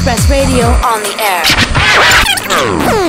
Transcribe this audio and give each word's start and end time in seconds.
Express 0.00 0.30
Radio 0.30 0.64
on 0.64 1.02
the 1.02 1.12
air. 1.20 1.42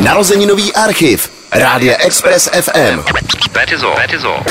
Narozeninový 0.03 0.73
archiv. 0.75 1.31
Rádia 1.49 1.95
Express 2.03 2.49
FM. 2.51 2.99
That 3.53 3.71
is 3.71 3.81
all. 3.81 3.95
That 3.95 4.11
is 4.11 4.25
all. 4.25 4.43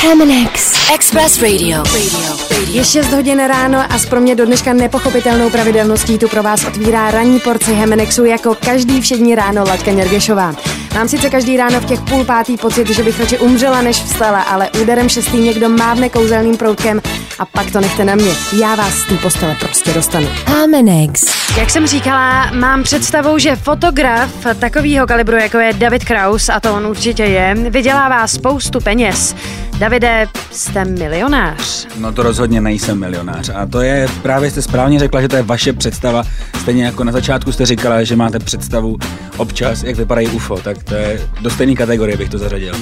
Heminex. 0.00 0.72
Express 0.94 1.42
Radio. 1.42 1.82
Radio. 1.82 2.20
Radio. 2.50 2.72
Je 2.72 2.84
6 2.84 3.12
hodin 3.12 3.38
ráno 3.38 3.92
a 3.92 3.98
s 3.98 4.06
pro 4.06 4.20
mě 4.20 4.34
do 4.34 4.46
dneška 4.46 4.72
nepochopitelnou 4.72 5.50
pravidelností 5.50 6.18
tu 6.18 6.28
pro 6.28 6.42
vás 6.42 6.64
otvírá 6.64 7.10
ranní 7.10 7.40
porci 7.40 7.72
Hemenexu 7.72 8.24
jako 8.24 8.54
každý 8.54 9.00
všední 9.00 9.34
ráno 9.34 9.64
Latka 9.64 9.90
Něrgešová. 9.90 10.54
Mám 10.94 11.08
sice 11.08 11.30
každý 11.30 11.56
ráno 11.56 11.80
v 11.80 11.84
těch 11.84 12.00
půl 12.00 12.24
pátý 12.24 12.56
pocit, 12.56 12.88
že 12.88 13.02
bych 13.02 13.20
radši 13.20 13.38
umřela 13.38 13.82
než 13.82 14.02
vstala, 14.02 14.42
ale 14.42 14.70
úderem 14.82 15.08
šestý 15.08 15.36
někdo 15.36 15.68
mávne 15.68 16.08
kouzelným 16.08 16.56
proutkem 16.56 17.02
a 17.38 17.44
pak 17.44 17.70
to 17.70 17.80
nechte 17.80 18.04
na 18.04 18.14
mě. 18.14 18.32
Já 18.60 18.74
vás 18.74 18.94
z 18.94 19.08
té 19.08 19.14
postele 19.14 19.56
prostě 19.60 19.92
dostanu. 19.92 20.28
Heminex. 20.46 21.24
Jak 21.58 21.70
jsem 21.70 21.86
říkala, 21.86 22.50
mám 22.52 22.82
představu, 22.82 23.38
že 23.38 23.56
fotograf 23.56 24.30
takového 24.58 25.06
kalibru, 25.06 25.36
jako 25.36 25.58
je 25.58 25.72
David 25.72 26.04
Kraus, 26.04 26.48
a 26.48 26.60
to 26.60 26.74
on 26.74 26.86
určitě 26.86 27.22
je, 27.22 27.54
vydělává 27.54 28.26
spoustu 28.26 28.80
peněz. 28.80 29.34
Davide, 29.78 30.26
jste 30.50 30.84
milionář. 30.84 31.86
No 31.98 32.12
to 32.12 32.22
rozhodně 32.22 32.60
nejsem 32.60 32.98
milionář. 32.98 33.50
A 33.54 33.66
to 33.66 33.80
je, 33.80 34.08
právě 34.22 34.50
jste 34.50 34.62
správně 34.62 34.98
řekla, 34.98 35.20
že 35.20 35.28
to 35.28 35.36
je 35.36 35.42
vaše 35.42 35.72
představa. 35.72 36.22
Stejně 36.60 36.84
jako 36.84 37.04
na 37.04 37.12
začátku 37.12 37.52
jste 37.52 37.66
říkala, 37.66 38.02
že 38.02 38.16
máte 38.16 38.38
představu 38.38 38.96
občas, 39.36 39.82
jak 39.82 39.96
vypadají 39.96 40.28
UFO, 40.28 40.56
tak 40.56 40.82
to 40.82 40.94
je 40.94 41.20
do 41.40 41.50
stejné 41.50 41.74
kategorie 41.74 42.16
bych 42.16 42.28
to 42.28 42.38
zařadil. 42.38 42.74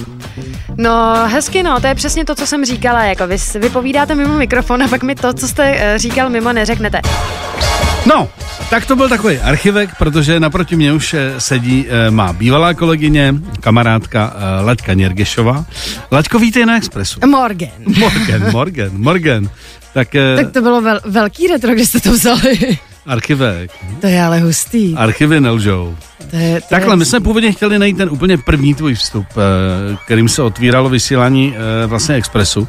No, 0.76 1.14
hezky 1.26 1.62
no, 1.62 1.80
to 1.80 1.86
je 1.86 1.94
přesně 1.94 2.24
to, 2.24 2.34
co 2.34 2.46
jsem 2.46 2.64
říkala, 2.64 3.04
jako 3.04 3.26
vy 3.26 3.36
vypovídáte 3.58 4.14
mimo 4.14 4.34
mikrofon 4.34 4.82
a 4.82 4.88
pak 4.88 5.02
mi 5.02 5.14
to, 5.14 5.32
co 5.32 5.48
jste 5.48 5.72
uh, 5.72 5.78
říkal 5.96 6.30
mimo, 6.30 6.52
neřeknete. 6.52 7.00
No, 8.06 8.28
tak 8.70 8.86
to 8.86 8.96
byl 8.96 9.08
takový 9.08 9.38
archivek, 9.38 9.90
protože 9.98 10.40
naproti 10.40 10.76
mě 10.76 10.92
už 10.92 11.14
eh, 11.14 11.40
sedí 11.40 11.86
eh, 11.88 12.10
má 12.10 12.32
bývalá 12.32 12.74
kolegyně, 12.74 13.34
kamarádka 13.60 14.36
eh, 14.36 14.64
Laďka 14.64 14.94
Něrgešová. 14.94 15.64
Laďko, 16.12 16.38
vítej 16.38 16.66
na 16.66 16.74
Expressu. 16.86 17.20
Morgan. 17.26 17.70
Morgan, 17.98 18.52
Morgan, 18.52 18.90
Morgan. 18.92 19.50
Tak, 19.94 20.14
eh, 20.14 20.36
Tak 20.36 20.52
to 20.52 20.60
bylo 20.62 20.80
vel, 20.80 21.00
velký 21.04 21.46
retro, 21.46 21.74
kde 21.74 21.86
jste 21.86 22.00
to 22.00 22.12
vzali. 22.12 22.78
archivek. 23.06 23.70
to 24.00 24.06
je 24.06 24.22
ale 24.22 24.40
hustý. 24.40 24.94
Archivy 24.96 25.40
nelžou. 25.40 25.96
To 26.30 26.36
je, 26.36 26.60
to 26.60 26.66
Takhle, 26.70 26.92
je, 26.92 26.96
my 26.96 27.04
jsme 27.04 27.20
původně 27.20 27.52
chtěli 27.52 27.78
najít 27.78 27.96
ten 27.96 28.08
úplně 28.10 28.38
první 28.38 28.74
tvůj 28.74 28.94
vstup, 28.94 29.26
eh, 29.30 29.96
kterým 30.04 30.28
se 30.28 30.42
otvíralo 30.42 30.88
vysílání 30.88 31.54
eh, 31.56 31.86
vlastně 31.86 32.14
Expressu, 32.14 32.68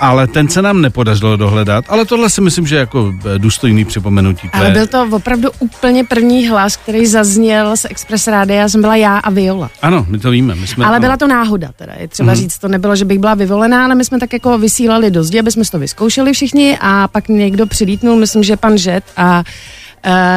ale 0.00 0.26
ten 0.26 0.48
se 0.48 0.62
nám 0.62 0.82
nepodařilo 0.82 1.36
dohledat, 1.36 1.84
ale 1.88 2.04
tohle 2.04 2.30
si 2.30 2.40
myslím, 2.40 2.66
že 2.66 2.76
jako 2.76 3.14
eh, 3.34 3.38
důstojný 3.38 3.84
připomenutí. 3.84 4.50
Ale 4.52 4.70
byl 4.70 4.86
to 4.86 5.08
opravdu 5.10 5.50
úplně 5.58 6.04
první 6.04 6.48
hlas, 6.48 6.76
který 6.76 7.06
zazněl 7.06 7.76
z 7.76 7.84
Express 7.84 8.26
Rádia, 8.26 8.68
jsem 8.68 8.80
byla 8.80 8.96
já 8.96 9.18
a 9.18 9.30
Viola. 9.30 9.70
Ano, 9.82 10.06
my 10.08 10.18
to 10.18 10.30
víme. 10.30 10.54
My 10.54 10.66
jsme 10.66 10.84
Ale 10.84 11.00
byla 11.00 11.16
to 11.16 11.26
náhoda 11.26 11.68
teda, 11.76 11.92
je 11.98 12.08
třeba 12.08 12.34
říct, 12.34 12.58
to 12.58 12.68
nebylo, 12.68 12.96
že 12.96 13.04
bych 13.04 13.18
byla 13.18 13.34
vyvolená, 13.34 13.84
ale 13.84 13.94
my 13.94 14.04
jsme 14.04 14.18
tak 14.18 14.32
jako 14.32 14.58
vysílali 14.58 15.10
do 15.10 15.24
zdi, 15.24 15.38
aby 15.38 15.50
jsme 15.50 15.64
to 15.70 15.78
vyzkoušeli 15.78 16.32
všichni 16.32 16.78
a 16.80 17.08
pak 17.08 17.28
někdo 17.28 17.66
přilítnul, 17.66 18.16
myslím, 18.16 18.42
že 18.42 18.56
pan 18.56 18.78
Žet 18.78 19.04
a 19.16 19.44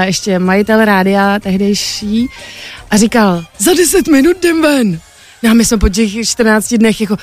ještě 0.06 0.40
majitel 0.40 0.86
rádia 0.86 1.40
tehdejší 1.40 2.28
a 2.92 2.98
říkal, 2.98 3.44
za 3.58 3.74
10 3.74 4.08
minut 4.08 4.38
jdem 4.38 4.62
ven. 4.62 5.00
No 5.44 5.50
a 5.52 5.54
my 5.54 5.66
jsme 5.66 5.78
po 5.78 5.90
těch 5.90 6.10
14 6.28 6.74
dnech 6.78 7.02
jako, 7.02 7.18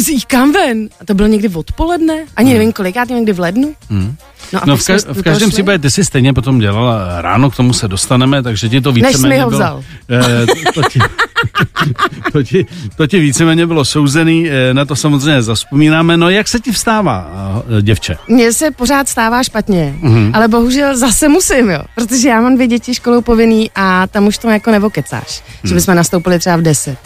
"Z- 0.00 0.24
kam 0.26 0.52
ven? 0.52 0.88
A 1.00 1.04
to 1.04 1.14
bylo 1.14 1.28
někdy 1.28 1.48
odpoledne, 1.48 2.14
ani 2.36 2.52
nevím 2.54 2.72
kolikátý, 2.72 3.12
někdy 3.14 3.32
v 3.32 3.40
lednu. 3.40 3.74
No, 4.52 4.62
a 4.62 4.66
No 4.66 4.76
pak 4.76 4.84
v, 5.00 5.06
do 5.06 5.14
v 5.14 5.22
každém 5.22 5.50
případě 5.50 5.78
ty 5.78 5.90
si 5.90 6.04
stejně 6.04 6.32
potom 6.32 6.58
dělala 6.58 7.22
ráno, 7.22 7.50
k 7.50 7.56
tomu 7.56 7.72
se 7.72 7.88
dostaneme, 7.88 8.42
takže 8.42 8.68
ti 8.68 8.80
to 8.80 8.92
víceméně 8.92 9.18
jsi 9.18 9.26
mi 9.28 9.38
ho 9.38 9.48
bylo... 9.50 9.58
vzal. 9.60 9.82
Eh, 10.10 10.46
to, 10.74 10.82
ti, 10.82 10.98
to, 12.32 12.42
ti, 12.42 12.66
to 12.96 13.06
ti 13.06 13.20
víceméně 13.20 13.66
bylo 13.66 13.84
souzený, 13.84 14.48
eh, 14.50 14.74
na 14.74 14.84
to 14.84 14.96
samozřejmě 14.96 15.42
zaspomínáme. 15.42 16.16
No 16.16 16.30
jak 16.30 16.48
se 16.48 16.60
ti 16.60 16.72
vstává, 16.72 17.30
eh, 17.78 17.82
děvče? 17.82 18.16
Mně 18.28 18.52
se 18.52 18.70
pořád 18.70 19.08
stává 19.08 19.42
špatně, 19.42 19.94
Mhm. 20.00 20.14
mm-hmm. 20.14 20.30
ale 20.36 20.48
bohužel 20.48 20.96
zase 20.96 21.28
musím, 21.28 21.70
jo, 21.70 21.80
protože 21.94 22.28
já 22.28 22.40
mám 22.40 22.54
dvě 22.54 22.66
děti 22.66 22.94
školou 22.94 23.20
povinný 23.20 23.70
a 23.74 24.06
tam 24.06 24.26
už 24.26 24.38
to 24.38 24.48
jako 24.50 24.70
nevokecáš, 24.70 25.42
Mhm. 25.62 25.68
že 25.68 25.74
bychom 25.74 25.94
nastoupili 25.94 26.38
třeba 26.38 26.56
v 26.56 26.62
10. 26.62 26.98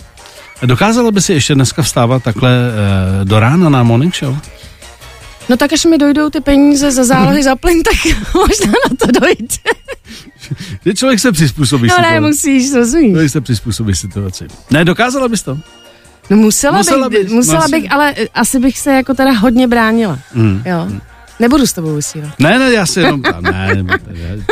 Dokázala 0.66 1.10
by 1.10 1.20
si 1.22 1.32
ještě 1.32 1.54
dneska 1.54 1.82
vstávat 1.82 2.22
takhle 2.22 2.50
eh, 2.50 3.24
do 3.24 3.40
rána 3.40 3.68
na 3.68 3.82
morning 3.82 4.16
show? 4.16 4.36
No 5.48 5.56
tak 5.56 5.72
až 5.72 5.84
mi 5.84 5.98
dojdou 5.98 6.30
ty 6.30 6.40
peníze 6.40 6.90
za 6.92 7.04
zálohy 7.04 7.42
za 7.42 7.56
plyn, 7.56 7.82
tak 7.82 7.94
možná 8.34 8.66
na 8.90 8.96
to 9.06 9.20
dojde. 9.20 9.56
Kdy 10.82 10.94
člověk 10.94 11.20
se 11.20 11.32
přizpůsobí 11.32 11.88
No 11.88 11.94
ne, 11.98 12.04
situaci. 12.08 12.20
musíš, 12.20 12.72
rozumíš. 12.74 13.10
Člověk 13.10 13.30
se 13.30 13.40
přizpůsobí 13.40 13.94
situaci. 13.94 14.46
Ne, 14.70 14.84
dokázala 14.84 15.28
bys 15.28 15.42
to? 15.42 15.58
No 16.30 16.36
musela, 16.36 16.78
Musela 16.78 17.08
bych, 17.08 17.22
bys, 17.24 17.32
musela 17.32 17.58
vlastně. 17.58 17.80
bych, 17.80 17.92
ale 17.92 18.14
eh, 18.16 18.26
asi 18.34 18.58
bych 18.58 18.78
se 18.78 18.92
jako 18.92 19.14
teda 19.14 19.32
hodně 19.32 19.68
bránila. 19.68 20.18
Mm. 20.34 20.62
Jo. 20.66 20.88
Nebudu 21.40 21.66
s 21.66 21.72
tebou 21.72 21.94
vysílat. 21.94 22.30
Ne, 22.38 22.58
ne, 22.58 22.72
já 22.72 22.86
si 22.86 23.00
jenom... 23.00 23.22
a 23.34 23.40
Ne, 23.40 23.50
ne, 23.74 23.82
ne. 23.82 23.98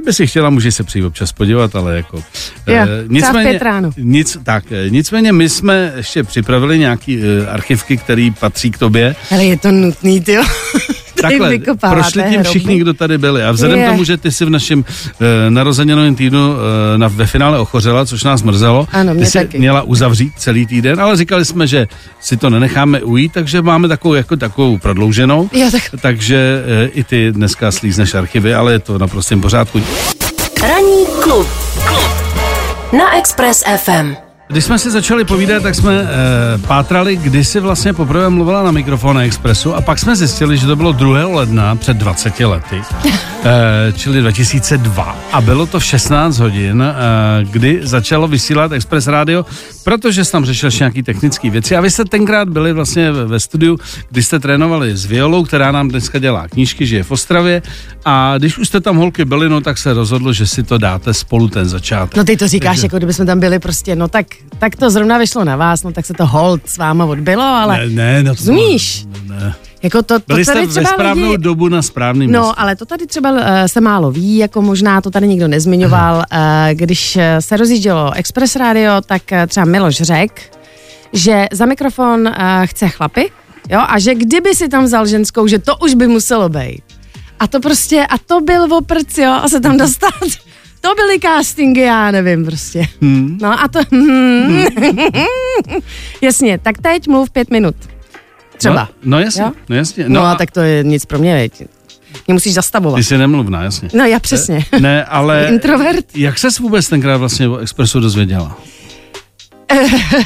Kdyby 0.00 0.12
si 0.12 0.26
chtěla, 0.26 0.50
může 0.50 0.72
se 0.72 0.84
přijít 0.84 1.04
občas 1.04 1.32
podívat, 1.32 1.76
ale 1.76 1.96
jako... 1.96 2.22
Jo, 2.66 2.86
v 3.32 3.42
pět 3.42 3.62
ráno. 3.62 3.90
Nic, 3.96 4.36
tak, 4.42 4.64
eh, 4.72 4.90
nicméně 4.90 5.32
my 5.32 5.48
jsme 5.48 5.92
ještě 5.96 6.22
připravili 6.22 6.78
nějaký 6.78 7.20
eh, 7.22 7.46
archivky, 7.46 7.96
který 7.96 8.30
patří 8.30 8.70
k 8.70 8.78
tobě. 8.78 9.16
Ale 9.30 9.44
je 9.44 9.58
to 9.58 9.72
nutný, 9.72 10.20
ty 10.20 10.32
jo. 10.32 10.42
Takhle, 11.22 11.58
prošli 11.90 12.22
tím 12.30 12.42
všichni, 12.44 12.78
kdo 12.78 12.94
tady 12.94 13.18
byli. 13.18 13.42
A 13.44 13.52
vzhledem 13.52 13.78
Je. 13.78 13.86
k 13.86 13.90
tomu, 13.90 14.04
že 14.04 14.16
ty 14.16 14.32
si 14.32 14.44
v 14.44 14.50
našem 14.50 14.84
e, 15.46 15.50
narozeninovém 15.50 16.14
týdnu 16.14 16.54
e, 16.94 16.98
na, 16.98 17.08
ve 17.08 17.26
finále 17.26 17.58
ochořela, 17.58 18.06
což 18.06 18.24
nás 18.24 18.42
mrzelo, 18.42 18.86
Ano, 18.92 19.14
mě 19.14 19.24
ty 19.24 19.30
si 19.30 19.38
taky. 19.38 19.58
měla 19.58 19.82
uzavřít 19.82 20.32
celý 20.36 20.66
týden, 20.66 21.00
ale 21.00 21.16
říkali 21.16 21.44
jsme, 21.44 21.66
že 21.66 21.86
si 22.20 22.36
to 22.36 22.50
nenecháme 22.50 23.00
ujít, 23.02 23.32
takže 23.32 23.62
máme 23.62 23.88
takovou, 23.88 24.14
jako 24.14 24.36
takovou 24.36 24.78
prodlouženou. 24.78 25.50
Jo, 25.52 25.68
tak 25.72 25.82
Takže 26.00 26.62
e, 26.66 26.86
i 26.86 27.04
ty 27.04 27.32
dneska 27.32 27.72
slízneš 27.72 28.14
archivy, 28.14 28.54
ale 28.54 28.72
je 28.72 28.78
to 28.78 28.98
naprostým 28.98 29.40
pořádku. 29.40 29.80
Ranní 30.62 31.06
klub. 31.22 31.48
Na 32.98 33.18
Express 33.18 33.62
FM. 33.76 34.29
Když 34.50 34.64
jsme 34.64 34.78
si 34.78 34.90
začali 34.90 35.24
povídat, 35.24 35.62
tak 35.62 35.74
jsme 35.74 36.02
e, 36.02 36.06
pátrali, 36.58 37.16
kdy 37.16 37.44
si 37.44 37.60
vlastně 37.60 37.92
poprvé 37.92 38.28
mluvila 38.30 38.62
na 38.62 38.70
mikrofon 38.70 39.16
na 39.16 39.22
Expressu 39.22 39.74
a 39.74 39.80
pak 39.80 39.98
jsme 39.98 40.16
zjistili, 40.16 40.58
že 40.58 40.66
to 40.66 40.76
bylo 40.76 40.92
2. 40.92 41.26
ledna 41.26 41.76
před 41.76 41.96
20 41.96 42.40
lety, 42.40 42.82
e, 43.44 43.92
čili 43.92 44.20
2002 44.20 45.16
a 45.32 45.40
bylo 45.40 45.66
to 45.66 45.80
v 45.80 45.84
16 45.84 46.38
hodin, 46.38 46.82
e, 46.82 46.94
kdy 47.44 47.80
začalo 47.82 48.28
vysílat 48.28 48.72
Express 48.72 49.06
Radio, 49.06 49.46
protože 49.84 50.24
jsi 50.24 50.32
tam 50.32 50.44
řešil 50.44 50.70
nějaký 50.78 51.02
technické 51.02 51.50
věci 51.50 51.76
a 51.76 51.80
vy 51.80 51.90
jste 51.90 52.04
tenkrát 52.04 52.48
byli 52.48 52.72
vlastně 52.72 53.12
ve, 53.12 53.26
ve 53.26 53.40
studiu, 53.40 53.78
kdy 54.10 54.22
jste 54.22 54.38
trénovali 54.38 54.96
s 54.96 55.04
Violou, 55.04 55.44
která 55.44 55.72
nám 55.72 55.88
dneska 55.88 56.18
dělá 56.18 56.48
knížky, 56.48 56.86
žije 56.86 57.02
v 57.02 57.10
Ostravě 57.10 57.62
a 58.04 58.38
když 58.38 58.58
už 58.58 58.68
jste 58.68 58.80
tam 58.80 58.96
holky 58.96 59.24
byli, 59.24 59.48
no 59.48 59.60
tak 59.60 59.78
se 59.78 59.92
rozhodlo, 59.92 60.32
že 60.32 60.46
si 60.46 60.62
to 60.62 60.78
dáte 60.78 61.14
spolu 61.14 61.48
ten 61.48 61.68
začátek. 61.68 62.16
No 62.16 62.24
ty 62.24 62.36
to 62.36 62.48
říkáš, 62.48 62.82
jako 62.82 62.96
kdybychom 62.96 63.26
tam 63.26 63.40
byli 63.40 63.58
prostě, 63.58 63.96
no 63.96 64.08
tak, 64.08 64.26
tak 64.58 64.76
to 64.76 64.90
zrovna 64.90 65.18
vyšlo 65.18 65.44
na 65.44 65.56
vás, 65.56 65.82
no 65.82 65.92
tak 65.92 66.06
se 66.06 66.14
to 66.14 66.26
hold 66.26 66.60
s 66.68 66.78
váma 66.78 67.04
odbylo, 67.04 67.42
ale 67.42 67.78
Ne, 67.78 67.88
ne, 67.88 68.22
no 68.22 68.34
to 68.34 68.38
Rozumíš? 68.38 69.06
Ne. 69.28 69.54
jako 69.82 70.02
to, 70.02 70.18
to 70.18 70.24
Byli 70.26 70.44
tady 70.44 70.58
jste 70.58 70.66
ve 70.66 70.70
třeba 70.70 70.90
správnou 70.90 71.30
lidi, 71.30 71.42
dobu 71.42 71.68
na 71.68 71.82
správným 71.82 72.30
místě. 72.30 72.40
No, 72.40 72.60
ale 72.60 72.76
to 72.76 72.84
tady 72.86 73.06
třeba 73.06 73.30
uh, 73.30 73.38
se 73.66 73.80
málo 73.80 74.10
ví, 74.10 74.36
jako 74.36 74.62
možná 74.62 75.00
to 75.00 75.10
tady 75.10 75.28
nikdo 75.28 75.48
nezmiňoval. 75.48 76.16
Uh, 76.16 76.22
když 76.72 77.16
eh, 77.16 77.42
se 77.42 77.56
rozjíždělo 77.56 78.12
Express 78.14 78.56
Radio, 78.56 79.00
tak 79.06 79.22
uh, 79.32 79.38
třeba 79.46 79.66
Miloš 79.66 79.96
řekl, 79.96 80.42
že 81.12 81.46
za 81.52 81.66
mikrofon 81.66 82.20
uh, 82.20 82.34
chce 82.64 82.88
chlapy, 82.88 83.30
jo, 83.68 83.80
a 83.88 83.98
že 83.98 84.14
kdyby 84.14 84.54
si 84.54 84.68
tam 84.68 84.84
vzal 84.84 85.06
ženskou, 85.06 85.46
že 85.46 85.58
to 85.58 85.76
už 85.76 85.94
by 85.94 86.06
muselo 86.06 86.48
být. 86.48 86.82
A 87.38 87.46
to 87.46 87.60
prostě, 87.60 88.06
a 88.06 88.18
to 88.18 88.40
byl 88.40 88.74
oprc, 88.74 89.18
jo, 89.18 89.32
a 89.42 89.48
se 89.48 89.60
tam 89.60 89.76
dostat. 89.76 90.10
To 90.80 90.94
byly 90.94 91.18
castingy, 91.20 91.80
já 91.80 92.10
nevím 92.10 92.44
prostě. 92.44 92.86
Hmm. 93.00 93.38
No 93.42 93.60
a 93.60 93.68
to... 93.68 93.78
Hmm. 93.92 94.64
Jasně, 96.20 96.58
tak 96.58 96.78
teď 96.78 97.08
mluv 97.08 97.30
pět 97.30 97.50
minut. 97.50 97.74
Třeba. 98.58 98.74
No, 98.74 98.88
no 99.04 99.20
jasně, 99.20 99.42
Jo? 99.42 99.52
no 99.68 99.76
jasně. 99.76 100.04
No, 100.08 100.20
no 100.20 100.26
a 100.26 100.34
tak 100.34 100.50
to 100.50 100.60
je 100.60 100.84
nic 100.84 101.04
pro 101.04 101.18
mě, 101.18 101.34
veď. 101.34 101.62
Mě 102.26 102.34
musíš 102.34 102.54
zastavovat. 102.54 102.96
Ty 102.96 103.04
jsi 103.04 103.18
nemluvná, 103.18 103.62
jasně. 103.62 103.88
No 103.94 104.04
já 104.04 104.18
přesně. 104.18 104.64
Ne, 104.80 105.04
ale 105.04 105.46
Introvert. 105.50 106.04
jak 106.16 106.38
ses 106.38 106.58
vůbec 106.58 106.88
tenkrát 106.88 107.16
vlastně 107.16 107.48
o 107.48 107.56
Expressu 107.56 108.00
dozvěděla? 108.00 108.58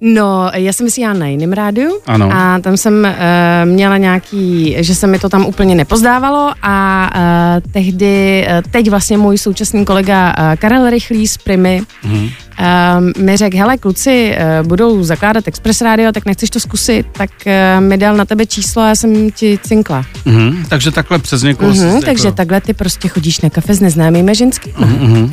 No, 0.00 0.50
já 0.54 0.72
jsem 0.72 0.86
vysílala 0.86 1.18
na 1.18 1.26
jiném 1.26 1.52
rádiu 1.52 1.98
Ano. 2.06 2.30
a 2.32 2.58
tam 2.58 2.76
jsem 2.76 2.94
uh, 3.08 3.70
měla 3.70 3.96
nějaký, 3.96 4.76
že 4.78 4.94
se 4.94 5.06
mi 5.06 5.18
to 5.18 5.28
tam 5.28 5.46
úplně 5.46 5.74
nepozdávalo 5.74 6.52
a 6.62 7.10
uh, 7.16 7.72
tehdy, 7.72 8.46
uh, 8.50 8.70
teď 8.70 8.90
vlastně 8.90 9.18
můj 9.18 9.38
současný 9.38 9.84
kolega 9.84 10.28
uh, 10.38 10.56
Karel 10.56 10.90
Rychlý 10.90 11.28
z 11.28 11.36
Primy 11.38 11.82
Mhm. 12.04 12.16
uh, 12.24 13.22
mi 13.24 13.36
řekl, 13.36 13.56
hele 13.56 13.78
kluci, 13.78 14.36
uh, 14.60 14.66
budou 14.68 15.02
zakládat 15.04 15.48
Express 15.48 15.80
Radio, 15.80 16.12
tak 16.12 16.26
nechceš 16.26 16.50
to 16.50 16.60
zkusit, 16.60 17.06
tak 17.12 17.30
uh, 17.46 17.84
mi 17.84 17.96
dal 17.98 18.16
na 18.16 18.24
tebe 18.24 18.46
číslo 18.46 18.82
a 18.82 18.88
já 18.88 18.94
jsem 18.94 19.30
ti 19.30 19.58
cinkla. 19.62 20.04
Mhm, 20.24 20.64
takže 20.68 20.90
takhle 20.90 21.18
přes 21.18 21.42
někoho 21.42 21.70
Mhm, 21.70 22.00
jsi 22.00 22.06
takže 22.06 22.28
jako, 22.28 22.36
takhle 22.36 22.60
ty 22.60 22.74
prostě 22.74 23.08
chodíš 23.08 23.40
na 23.40 23.50
kafe 23.50 23.74
s 23.74 23.80
neznámými 23.80 24.34
ženskými. 24.34 24.74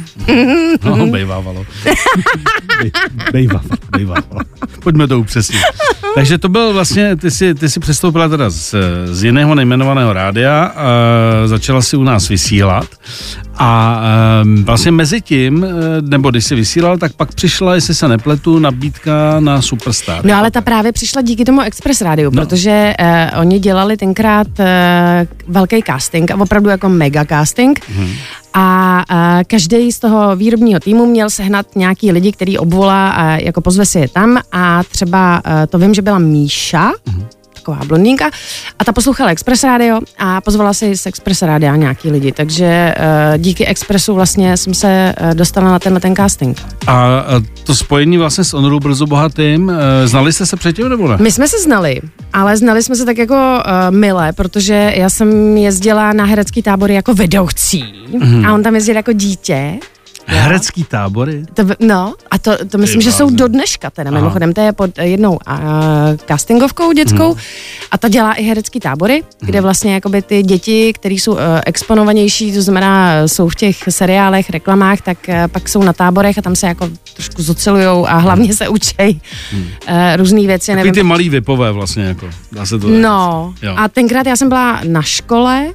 No, 0.83 1.07
bejvávalo. 1.07 1.65
Bej- 2.81 2.91
bejvávalo, 3.31 3.69
bejvávalo. 3.91 4.39
Pojďme 4.83 5.07
to 5.07 5.19
upřesnit. 5.19 5.61
Takže 6.15 6.37
to 6.37 6.49
byl 6.49 6.73
vlastně, 6.73 7.15
ty 7.15 7.31
jsi, 7.31 7.55
ty 7.55 7.69
jsi 7.69 7.79
přestoupila 7.79 8.29
teda 8.29 8.49
z, 8.49 8.75
z 9.05 9.23
jiného 9.23 9.55
nejmenovaného 9.55 10.13
rádia, 10.13 10.71
uh, 10.75 11.47
začala 11.47 11.81
si 11.81 11.97
u 11.97 12.03
nás 12.03 12.29
vysílat 12.29 12.87
a 13.59 13.99
um, 14.43 14.63
vlastně 14.63 14.91
mezi 14.91 15.21
tím, 15.21 15.63
eh, 15.65 15.69
nebo 16.01 16.31
když 16.31 16.45
jsi 16.45 16.55
vysílal, 16.55 16.97
tak 16.97 17.13
pak 17.13 17.33
přišla, 17.33 17.75
jestli 17.75 17.95
se 17.95 18.07
nepletu, 18.07 18.59
nabídka 18.59 19.39
na 19.39 19.61
Superstar. 19.61 20.25
No 20.25 20.35
ale 20.35 20.51
ta 20.51 20.61
právě 20.61 20.91
přišla 20.91 21.21
díky 21.21 21.45
tomu 21.45 21.61
Express 21.61 22.01
Rádiu, 22.01 22.31
No. 22.33 22.45
protože 22.45 22.93
uh, 22.99 23.39
oni 23.39 23.59
dělali 23.59 23.97
tenkrát 23.97 24.47
uh, 24.59 24.65
velký 25.47 25.83
casting 25.87 26.31
a 26.31 26.35
opravdu 26.39 26.69
jako 26.69 26.89
mega 26.89 27.25
casting. 27.25 27.79
Mhm. 27.95 28.09
A 28.53 29.03
uh, 29.11 29.43
každý 29.47 29.91
z 29.91 29.99
toho 29.99 30.35
výrobního 30.35 30.79
týmu 30.79 31.05
měl 31.05 31.29
sehnat 31.29 31.65
nějaký 31.75 32.11
lidi, 32.11 32.31
který 32.31 32.57
obvolá 32.57 33.09
a 33.09 33.25
jako 33.35 33.61
pozve 33.61 33.85
si 33.85 33.99
je 33.99 34.07
tam 34.07 34.37
a 34.51 34.83
třeba 34.83 35.41
uh, 35.45 35.51
to 35.69 35.79
vím, 35.79 35.93
že 35.93 36.01
byla 36.01 36.19
Míša, 36.19 36.91
Mhm. 37.07 37.23
Taková 37.67 37.85
blondýnka, 37.85 38.31
a 38.79 38.83
ta 38.83 38.91
poslouchala 38.91 39.29
Express 39.31 39.63
Radio 39.63 39.99
a 40.17 40.41
pozvala 40.41 40.73
si 40.73 40.97
z 40.97 41.05
Express 41.05 41.41
Rádia 41.41 41.75
nějaký 41.75 42.11
lidi, 42.11 42.31
takže 42.31 42.95
uh, 42.97 43.37
díky 43.37 43.65
Expressu 43.65 44.15
vlastně 44.15 44.57
jsem 44.57 44.73
se 44.73 45.13
uh, 45.21 45.33
dostala 45.33 45.71
na 45.71 45.79
tenhle 45.79 45.99
ten 45.99 46.15
casting. 46.15 46.57
A, 46.87 47.07
to 47.63 47.75
spojení 47.75 48.17
vlastně 48.17 48.43
s 48.43 48.53
Ondrou 48.53 48.79
Brzo 48.79 49.05
Bohatým, 49.05 49.69
eh, 50.03 50.07
znali 50.07 50.33
jste 50.33 50.45
se 50.45 50.55
předtím 50.57 50.89
nebo 50.89 51.07
ne? 51.07 51.17
My 51.21 51.31
jsme 51.31 51.47
se 51.47 51.59
znali, 51.59 52.01
ale 52.33 52.57
znali 52.57 52.83
jsme 52.83 52.95
se 52.95 53.05
tak 53.05 53.17
jako 53.17 53.35
uh, 53.35 53.95
mile, 53.95 54.33
protože 54.33 54.91
já 54.95 55.09
jsem 55.09 55.57
jezdila 55.57 56.13
na 56.13 56.25
herecký 56.25 56.61
tábory 56.61 56.93
jako 56.93 57.13
vedoucí 57.13 57.93
Mhm. 58.13 58.45
a 58.45 58.53
on 58.53 58.63
tam 58.63 58.75
jezdil 58.75 58.95
jako 58.95 59.13
dítě. 59.13 59.73
Herecký 60.29 60.83
tábory? 60.83 61.45
To, 61.53 61.63
no, 61.79 62.13
a 62.31 62.37
to, 62.37 62.65
to 62.65 62.77
myslím, 62.77 63.01
že 63.01 63.11
jsou 63.11 63.29
do 63.29 63.47
dneška 63.47 63.89
teda. 63.89 64.09
Aha. 64.11 64.19
Mimochodem, 64.19 64.53
to 64.53 64.61
je 64.61 64.73
pod 64.73 64.97
jednou 64.97 65.31
uh, 65.31 65.57
castingovkou 66.27 66.91
dětskou 66.91 67.35
a 67.91 67.97
ta 67.97 68.07
dělá 68.09 68.33
i 68.33 68.43
herecký 68.43 68.79
tábory, 68.79 69.23
kde 69.39 69.61
vlastně 69.61 69.93
jakoby 69.93 70.21
ty 70.21 70.43
děti, 70.43 70.93
které 70.93 71.15
jsou 71.15 71.31
uh, 71.31 71.39
exponovanější, 71.65 72.53
to 72.53 72.61
znamená, 72.61 73.13
jsou 73.27 73.49
v 73.49 73.55
těch 73.55 73.77
seriálech, 73.89 74.49
reklamách, 74.49 75.01
tak 75.01 75.17
uh, 75.29 75.35
pak 75.47 75.69
jsou 75.69 75.83
na 75.83 75.93
táborech 75.93 76.37
a 76.37 76.41
tam 76.41 76.55
se 76.55 76.67
jako 76.67 76.89
trošku 77.13 77.41
zocelujou 77.43 78.07
a 78.07 78.17
hlavně 78.17 78.53
se 78.53 78.67
učej 78.69 79.19
uh, 79.53 79.59
různé 80.15 80.41
věci. 80.41 80.65
Takový 80.71 80.77
nevím, 80.77 80.93
ty 80.93 81.03
malý 81.03 81.29
vypové 81.29 81.71
vlastně, 81.71 82.03
jako, 82.03 82.29
dá 82.51 82.65
se 82.65 82.79
to 82.79 82.87
No, 82.89 83.53
Jo. 83.61 83.73
a 83.77 83.87
tenkrát 83.87 84.25
já 84.27 84.35
jsem 84.35 84.49
byla 84.49 84.81
na 84.87 85.01
škole, 85.01 85.67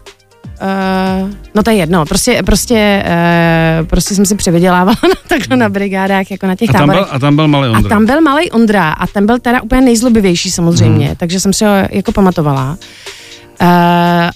Uh, 0.62 1.31
no 1.55 1.62
to 1.62 1.70
je 1.70 1.76
jedno, 1.76 2.06
prostě, 2.06 2.43
prostě, 2.43 3.05
uh, 3.81 3.87
prostě 3.87 4.14
jsem 4.14 4.26
si 4.26 4.35
převydělávala 4.35 4.97
na, 5.03 5.14
takhle 5.29 5.56
na 5.56 5.69
brigádách, 5.69 6.31
jako 6.31 6.47
na 6.47 6.55
těch 6.56 6.70
a 6.70 6.73
tam, 6.73 6.81
táborech. 6.81 7.05
byl, 7.05 7.17
a 7.17 7.19
tam 7.19 7.37
byl 7.37 7.49
malý 7.49 7.69
A 7.69 7.76
Ondra. 7.76 7.88
tam 7.88 8.06
byl 8.06 8.20
malý 8.20 8.50
Ondra 8.50 8.91
a 8.91 9.06
ten 9.06 9.26
byl 9.26 9.38
teda 9.38 9.62
úplně 9.62 9.81
nejzlobivější 9.81 10.50
samozřejmě, 10.50 11.06
hmm. 11.06 11.17
takže 11.17 11.41
jsem 11.41 11.53
si 11.53 11.64
ho 11.64 11.70
jako 11.91 12.12
pamatovala. 12.12 12.76
Uh, 13.62 13.69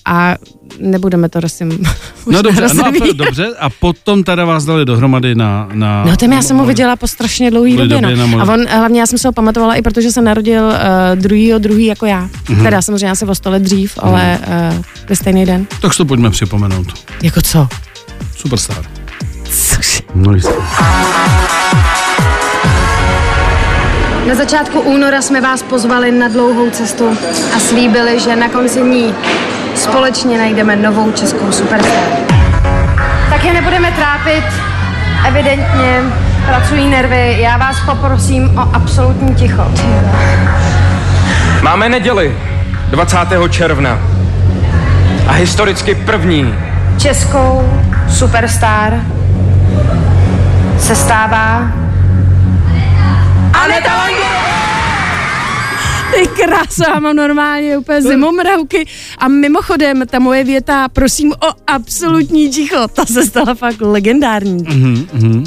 a 0.05 0.35
nebudeme 0.81 1.29
to 1.29 1.41
prosím 1.47 1.69
no 2.27 2.43
dobře, 2.43 2.61
no, 2.75 2.85
a, 2.85 2.91
rozvíjet. 2.91 3.17
dobře, 3.27 3.47
a 3.59 3.71
potom 3.71 4.25
teda 4.25 4.45
vás 4.45 4.65
dali 4.65 4.85
dohromady 4.85 5.35
na... 5.35 5.69
na 5.73 6.05
No 6.05 6.17
ten 6.17 6.33
já 6.33 6.43
jsem 6.43 6.57
ho 6.57 6.67
viděla 6.67 6.97
po 6.97 7.09
strašně 7.09 7.51
Dlouhý 7.51 7.77
době, 7.77 8.01
době 8.01 8.17
no. 8.17 8.41
A 8.41 8.55
on, 8.55 8.67
hlavně 8.67 9.01
já 9.01 9.07
jsem 9.07 9.19
se 9.19 9.29
ho 9.29 9.33
pamatovala 9.33 9.75
i 9.75 9.83
protože 9.83 10.13
se 10.13 10.23
narodil 10.23 10.65
uh, 10.65 10.73
druhýho 11.15 11.59
druhý 11.59 11.87
jako 11.87 12.07
já. 12.07 12.29
Mhm. 12.49 12.63
Teda 12.63 12.83
samozřejmě 12.83 13.11
asi 13.11 13.25
o 13.25 13.35
sto 13.35 13.51
let 13.51 13.63
dřív, 13.63 13.99
ale 13.99 14.39
uh, 14.73 14.83
ve 15.09 15.17
stejný 15.17 15.47
den. 15.47 15.67
Tak 15.81 15.93
si 15.93 15.99
to 15.99 16.05
pojďme 16.05 16.31
připomenout. 16.31 16.87
Jako 17.23 17.43
co? 17.43 17.69
Superstar. 18.37 18.85
Což? 19.45 20.03
No 20.15 20.35
jistě. 20.35 20.55
Na 24.29 24.35
začátku 24.35 24.81
února 24.81 25.23
jsme 25.23 25.41
vás 25.41 25.63
pozvali 25.63 26.13
na 26.13 26.29
dlouhou 26.29 26.71
cestu 26.71 27.09
a 27.57 27.59
slíbili, 27.59 28.21
že 28.21 28.37
na 28.37 28.49
konci 28.49 28.83
ní 28.83 29.15
společně 29.91 30.39
najdeme 30.39 30.77
novou 30.77 31.13
českou 31.13 31.53
superstar. 31.53 32.03
Tak 33.31 33.45
je 33.45 33.53
nebudeme 33.53 33.93
trápit, 33.93 34.45
evidentně 35.29 36.01
pracují 36.47 36.89
nervy. 36.89 37.37
Já 37.41 37.57
vás 37.57 37.77
poprosím 37.87 38.59
o 38.59 38.75
absolutní 38.75 39.35
ticho. 39.35 39.71
Máme 41.63 41.89
neděli 41.89 42.37
20. 42.91 43.19
června 43.51 43.99
a 45.29 45.33
historicky 45.33 45.95
první 45.95 46.55
Českou 46.99 47.83
superstar 48.09 49.01
se 50.79 50.97
stává 50.97 51.63
Aneta 53.65 54.07
Ty 56.17 56.27
krása, 56.29 56.85
já 56.89 57.01
mám 57.01 57.17
normálně 57.17 57.79
úplně 57.79 58.03
zimomravky. 58.03 58.87
A 59.19 59.29
mimochodem, 59.29 60.03
ta 60.07 60.19
moje 60.19 60.45
věta, 60.45 60.89
prosím 60.89 61.33
o 61.33 61.53
absolutní 61.67 62.49
ticho, 62.49 62.89
ta 62.89 63.07
se 63.07 63.27
stala 63.27 63.55
fakt 63.55 63.81
legendární. 63.81 64.63
Mhm, 64.69 65.09
mhm. 65.13 65.45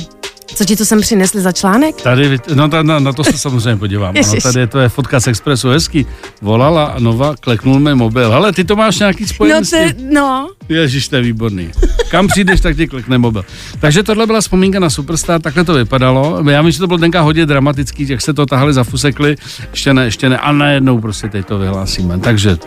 Co 0.55 0.65
ti 0.65 0.75
to 0.75 0.85
sem 0.85 1.01
přinesli 1.01 1.41
za 1.41 1.51
článek? 1.51 2.01
Tady, 2.01 2.37
no 2.53 2.69
ta, 2.69 2.83
na, 2.83 2.99
na 2.99 3.13
to 3.13 3.23
se 3.23 3.37
samozřejmě 3.37 3.75
podívám. 3.79 4.15
Ano, 4.17 4.41
tady 4.43 4.59
je 4.59 4.67
to 4.67 4.79
je 4.79 4.89
fotka 4.89 5.19
z 5.19 5.27
Expressu, 5.27 5.69
hezký. 5.69 6.05
Volala 6.41 6.95
Nova, 6.99 7.35
kleknul 7.35 7.79
mi 7.79 7.95
mobil. 7.95 8.31
Hele, 8.31 8.53
ty 8.53 8.63
to 8.63 8.75
máš 8.75 8.99
nějaký 8.99 9.27
spojení 9.27 9.59
No, 9.59 9.77
ty, 9.77 9.95
no, 10.11 10.49
Ježíš, 10.69 11.07
to 11.07 11.15
je 11.15 11.21
výborný. 11.21 11.71
Kam 12.09 12.27
přijdeš, 12.27 12.61
tak 12.61 12.77
ti 12.77 12.87
klikne 12.87 13.17
mobil. 13.17 13.45
Takže 13.79 14.03
tohle 14.03 14.25
byla 14.25 14.41
vzpomínka 14.41 14.79
na 14.79 14.89
Superstar, 14.89 15.41
takhle 15.41 15.63
to 15.63 15.73
vypadalo. 15.73 16.43
Já 16.49 16.61
myslím, 16.61 16.71
že 16.71 16.79
to 16.79 16.87
bylo 16.87 16.99
tenka 16.99 17.21
hodně 17.21 17.45
dramatický, 17.45 18.09
jak 18.09 18.21
se 18.21 18.33
to 18.33 18.45
tahali 18.45 18.73
za 18.73 18.83
fusekli, 18.83 19.35
ještě 19.71 19.93
ne, 19.93 20.05
ještě 20.05 20.29
ne, 20.29 20.37
a 20.37 20.51
najednou 20.51 21.01
prostě 21.01 21.29
teď 21.29 21.45
to 21.45 21.59
vyhlásíme. 21.59 22.19
Takže 22.19 22.57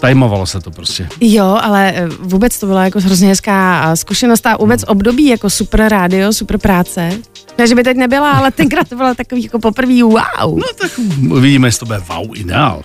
tajmovalo 0.00 0.46
se 0.46 0.60
to 0.60 0.70
prostě. 0.70 1.08
Jo, 1.20 1.58
ale 1.62 1.92
eh, 1.96 2.08
vůbec 2.20 2.60
to 2.60 2.66
byla 2.66 2.84
jako 2.84 3.00
hrozně 3.00 3.28
hezká 3.28 3.80
a 3.80 3.96
zkušenost 3.96 4.46
a 4.46 4.56
vůbec 4.56 4.84
období 4.86 5.26
jako 5.26 5.50
super 5.50 5.88
rádio, 5.88 6.32
super 6.32 6.58
práce. 6.58 7.10
Ne, 7.58 7.66
že 7.66 7.74
by 7.74 7.82
teď 7.84 7.96
nebyla, 7.96 8.30
ale 8.30 8.50
tenkrát 8.50 8.88
to 8.88 8.96
bylo 8.96 9.14
takový 9.14 9.44
jako 9.44 9.58
poprvý 9.58 10.02
wow. 10.02 10.58
No 10.58 10.66
tak 10.80 10.90
uvidíme, 11.30 11.68
jestli 11.68 11.78
to 11.78 11.86
bude 11.86 11.98
wow 11.98 12.36
ideál. 12.36 12.82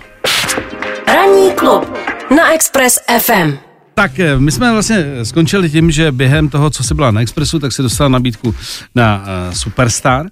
Ranní 1.06 1.50
klub 1.56 1.96
na 2.36 2.54
Express 2.54 2.98
FM. 3.18 3.71
Tak 3.94 4.20
eh, 4.20 4.38
my 4.38 4.52
jsme 4.52 4.72
vlastně 4.72 5.06
skončili 5.22 5.70
tím, 5.70 5.90
že 5.90 6.12
během 6.12 6.48
toho, 6.48 6.70
co 6.70 6.84
se 6.84 6.94
byla 6.94 7.10
na 7.10 7.20
Expressu, 7.20 7.58
tak 7.58 7.72
se 7.72 7.82
dostala 7.82 8.08
nabídku 8.08 8.54
na 8.94 9.24
uh, 9.48 9.54
Superstar. 9.54 10.26
Uh, 10.26 10.28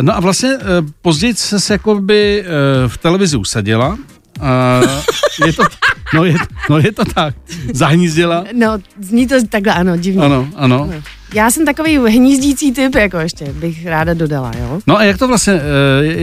no 0.00 0.16
a 0.16 0.20
vlastně 0.20 0.54
uh, 0.54 0.88
později 1.02 1.34
se 1.34 1.60
se 1.60 1.74
jakoby 1.74 2.44
uh, 2.44 2.90
v 2.90 2.98
televizi 2.98 3.36
usadila. 3.36 3.88
Uh, 3.88 5.46
je 5.46 5.52
to, 5.52 5.62
no, 6.14 6.24
je, 6.24 6.34
no 6.70 6.78
je 6.78 6.92
to 6.92 7.04
tak. 7.04 7.34
Zahnízdila. 7.72 8.44
No, 8.54 8.78
zní 9.00 9.26
to 9.26 9.34
takhle, 9.48 9.74
ano, 9.74 9.96
divně. 9.96 10.24
Ano, 10.24 10.48
ano. 10.56 10.90
Já 11.34 11.50
jsem 11.50 11.66
takový 11.66 11.98
hnízdící 11.98 12.72
typ, 12.72 12.94
jako 12.94 13.18
ještě 13.18 13.44
bych 13.44 13.86
ráda 13.86 14.14
dodala, 14.14 14.52
jo. 14.58 14.80
No 14.86 14.98
a 14.98 15.04
jak 15.04 15.18
to 15.18 15.28
vlastně, 15.28 15.52
eh, 15.52 15.60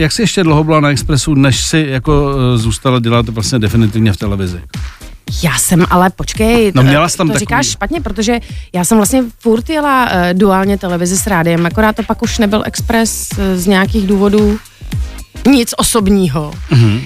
jak 0.00 0.12
jsi 0.12 0.22
ještě 0.22 0.42
dlouho 0.42 0.64
byla 0.64 0.80
na 0.80 0.90
Expressu, 0.90 1.34
než 1.34 1.64
si 1.64 1.86
jako 1.88 2.34
eh, 2.54 2.58
zůstala 2.58 2.98
dělat 2.98 3.28
vlastně 3.28 3.58
definitivně 3.58 4.12
v 4.12 4.16
televizi? 4.16 4.60
Já 5.42 5.58
jsem, 5.58 5.84
ale 5.90 6.10
počkej, 6.10 6.72
No, 6.74 6.82
to- 6.82 6.88
měla 6.88 7.08
jsi 7.08 7.16
tam 7.16 7.26
to 7.26 7.32
takový- 7.32 7.40
říkáš 7.40 7.66
špatně, 7.70 8.00
protože 8.00 8.40
já 8.72 8.84
jsem 8.84 8.96
vlastně 8.98 9.22
furt 9.38 9.70
jela 9.70 10.04
uh, 10.04 10.10
duálně 10.32 10.78
televizi 10.78 11.16
s 11.16 11.26
rádiem, 11.26 11.66
akorát 11.66 11.96
to 11.96 12.02
pak 12.02 12.22
už 12.22 12.38
nebyl 12.38 12.62
Express 12.66 13.28
uh, 13.32 13.38
z 13.54 13.66
nějakých 13.66 14.06
důvodů 14.06 14.58
nic 15.50 15.74
osobního. 15.76 16.52
Mm-hmm. 16.70 16.96
Uh, 16.96 17.00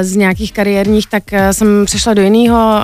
z 0.00 0.16
nějakých 0.16 0.52
kariérních, 0.52 1.06
tak 1.06 1.22
uh, 1.32 1.38
jsem 1.52 1.84
přešla 1.84 2.14
do 2.14 2.22
jiného 2.22 2.76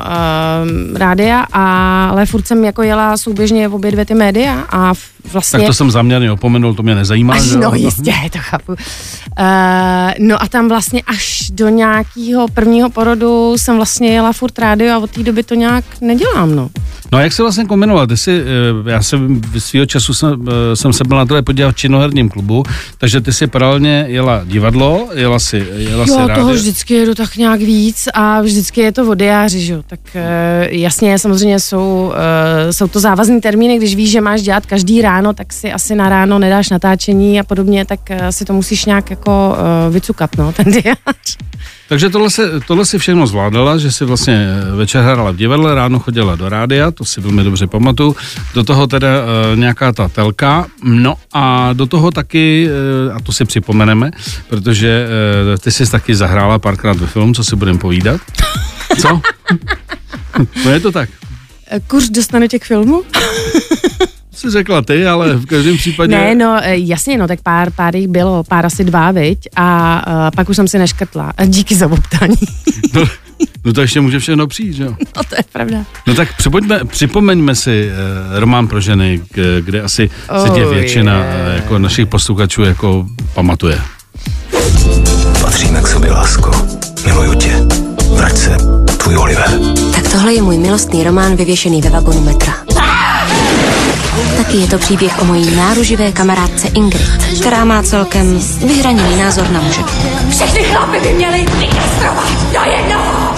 uh, 0.93 0.99
rádia, 0.99 1.47
a, 1.53 2.05
ale 2.11 2.27
furt 2.27 2.47
jsem 2.47 2.65
jako 2.65 2.83
jela 2.83 3.17
souběžně 3.17 3.69
v 3.69 3.75
obě 3.75 3.93
dvě 3.93 4.05
ty 4.05 4.15
média 4.15 4.65
a 4.71 4.93
vlastně... 5.33 5.59
Tak 5.59 5.67
to 5.67 5.75
jsem 5.75 5.91
zaměrně 5.91 6.33
opomenul, 6.33 6.75
to 6.75 6.83
mě 6.83 6.95
nezajímá. 6.95 7.35
Až, 7.35 7.43
že 7.43 7.55
jo? 7.55 7.61
no 7.61 7.75
jistě, 7.75 8.15
to 8.33 8.39
chápu. 8.39 8.73
Uh, 8.73 8.77
no 10.19 10.43
a 10.43 10.49
tam 10.49 10.69
vlastně 10.69 11.03
až 11.07 11.51
do 11.51 11.69
nějakého 11.69 12.49
prvního 12.49 12.91
porodu 12.91 13.55
jsem 13.59 13.77
vlastně 13.77 14.09
jela 14.09 14.33
furt 14.33 14.59
rádio 14.59 14.95
a 14.95 14.99
od 14.99 15.11
té 15.11 15.23
doby 15.23 15.43
to 15.43 15.55
nějak 15.55 15.85
nedělám, 16.01 16.57
no. 16.57 16.71
No 17.13 17.19
a 17.19 17.21
jak 17.21 17.33
se 17.33 17.43
vlastně 17.43 17.65
kombinoval? 17.65 18.07
Ty 18.07 18.17
jsi, 18.17 18.43
eh, 18.87 18.91
já 18.91 19.03
jsem 19.03 19.41
svýho 19.59 19.87
času 19.87 20.15
jsem, 20.15 20.49
eh, 20.49 20.77
jsem 20.77 20.93
se 20.93 21.05
byl 21.05 21.17
na 21.17 21.27
to 21.27 21.43
podívat 21.43 21.71
v 21.71 21.77
činoherním 21.77 22.29
klubu, 22.29 22.65
takže 22.99 23.21
ty 23.21 23.33
si 23.33 23.47
paralelně 23.47 24.05
jela 24.09 24.41
divadlo, 24.45 25.09
jela 25.15 25.39
si, 25.39 25.67
jela 25.77 26.05
si 26.05 26.11
Jo, 26.11 26.19
rádio. 26.19 26.37
toho 26.37 26.53
vždycky 26.53 26.95
jedu 26.95 27.15
tak 27.15 27.37
nějak 27.37 27.61
víc 27.61 28.09
a 28.15 28.41
vždycky 28.41 28.81
je 28.81 28.93
to 28.93 29.11
o 29.11 29.15
diáři, 29.15 29.61
že 29.61 29.73
jo. 29.73 29.83
Tak 29.87 30.01
jasně, 30.71 31.19
samozřejmě 31.19 31.61
jsou, 31.61 32.13
jsou 32.71 32.89
to 32.89 33.01
závazný 33.01 33.41
termíny, 33.41 33.77
když 33.77 33.97
víš, 33.97 34.11
že 34.11 34.21
máš 34.21 34.43
dělat 34.43 34.67
každý 34.67 35.03
ráno, 35.09 35.33
tak 35.33 35.53
si 35.53 35.73
asi 35.73 35.95
na 35.97 36.09
ráno 36.09 36.39
nedáš 36.39 36.71
natáčení 36.71 37.41
a 37.41 37.45
podobně, 37.45 37.85
tak 37.85 38.11
eh, 38.11 38.33
si 38.33 38.45
to 38.45 38.53
musíš 38.53 38.85
nějak 38.85 39.11
jako 39.11 39.57
eh, 39.57 39.91
vycukat, 39.91 40.37
no, 40.37 40.53
ten 40.53 40.73
diář. 40.73 41.29
Takže 41.89 42.11
tohle, 42.11 42.31
se, 42.31 42.61
tohle 42.61 42.85
si 42.85 42.99
všechno 42.99 43.27
zvládala, 43.27 43.79
že 43.79 43.93
si 43.93 44.05
vlastně 44.05 44.37
eh, 44.37 44.77
večer 44.77 45.03
hrála 45.03 45.31
v 45.31 45.37
divadle, 45.37 45.75
ráno 45.75 45.99
chodila 45.99 46.37
do 46.37 46.49
rádia, 46.49 46.91
to 46.91 47.05
si 47.05 47.21
velmi 47.21 47.45
dobře 47.45 47.67
pamatuju, 47.67 48.17
do 48.55 48.65
toho 48.65 48.87
teda 48.87 49.09
uh, 49.09 49.59
nějaká 49.59 49.93
ta 49.93 50.09
telka, 50.09 50.67
no 50.85 51.15
a 51.33 51.73
do 51.73 51.87
toho 51.87 52.11
taky, 52.11 52.69
uh, 52.69 53.17
a 53.17 53.21
to 53.21 53.33
si 53.33 53.45
připomeneme, 53.45 54.11
protože 54.49 55.07
uh, 55.53 55.57
ty 55.57 55.73
jsi 55.73 55.91
taky 55.91 56.15
zahrála 56.15 56.59
párkrát 56.59 56.97
ve 56.97 57.07
filmu, 57.07 57.35
co 57.35 57.45
si 57.45 57.57
budeme 57.57 57.79
povídat. 57.79 58.21
Co? 59.01 59.21
no 60.65 60.71
je 60.71 60.81
to 60.81 60.93
tak. 60.93 61.09
Kurz 61.87 62.09
dostanu 62.09 62.49
tě 62.49 62.59
k 62.59 62.65
filmu? 62.65 63.03
Jsi 64.39 64.51
řekla 64.51 64.83
ty, 64.83 65.07
ale 65.07 65.35
v 65.37 65.47
každém 65.47 65.77
případě... 65.77 66.17
Ne, 66.17 66.35
no 66.35 66.59
eh, 66.63 66.77
jasně, 66.77 67.19
no 67.19 67.29
tak 67.29 67.41
pár, 67.43 67.71
pár 67.71 67.97
jich 67.97 68.09
bylo, 68.09 68.45
pár 68.45 68.67
asi 68.67 68.85
dva, 68.85 69.11
viď? 69.11 69.39
A 69.57 70.03
uh, 70.07 70.31
pak 70.37 70.49
už 70.49 70.57
jsem 70.57 70.69
si 70.69 70.79
neškrtla. 70.79 71.33
Díky 71.47 71.75
za 71.75 71.87
optání. 71.87 72.35
No, 72.95 73.05
no 73.65 73.73
to 73.73 73.81
ještě 73.81 74.01
může 74.01 74.19
všechno 74.19 74.47
přijít, 74.47 74.73
že 74.73 74.85
jo? 74.85 74.91
no 75.17 75.23
to 75.29 75.35
je 75.35 75.43
pravda. 75.53 75.79
No 76.07 76.15
tak 76.15 76.37
připomeňme, 76.37 76.81
připomeňme 76.85 77.55
si 77.55 77.91
uh, 77.91 78.39
Román 78.39 78.69
pro 78.69 78.81
ženy, 78.81 79.21
k- 79.33 79.61
kde 79.65 79.83
asi 79.83 80.11
se 80.45 80.51
tě 80.51 80.67
Oh, 80.67 80.75
většina 80.75 81.19
uh, 81.19 81.55
jako 81.55 81.79
našich 81.79 82.07
posluchačů 82.07 82.63
jako 82.63 83.07
pamatuje. 83.35 83.81
Patříme 85.41 85.81
k 85.83 85.87
sobě, 85.87 86.13
lásko. 86.13 86.51
Miluju 87.07 87.35
tě. 87.35 87.53
Vrať 88.17 88.37
se, 88.37 88.57
tvůj 89.03 89.17
Oliver. 89.17 89.51
Tak 89.95 90.13
tohle 90.13 90.35
je 90.35 90.43
můj 90.43 90.59
milostný 90.59 91.05
román 91.05 91.37
vyvěšený 91.37 91.83
ve 91.83 91.91
vagonu 91.91 92.21
metra. 92.21 92.55
Taky 94.37 94.57
je 94.57 94.67
to 94.67 94.79
příběh 94.79 95.23
o 95.23 95.25
mojí 95.25 95.57
náruživé 95.57 96.13
kamarádce 96.13 96.69
Ingrid, 96.69 97.25
která 97.41 97.65
má 97.65 97.83
celkem 97.83 98.41
vyhraněný 98.67 99.19
názor 99.19 99.51
na 99.51 99.61
muže. 99.61 99.81
Všechny 100.31 100.63
chlapy 100.63 101.01
by 101.01 101.13
měli 101.13 101.39
vykastrovat 101.39 102.53
do 102.53 102.71
jednoho. 102.71 103.35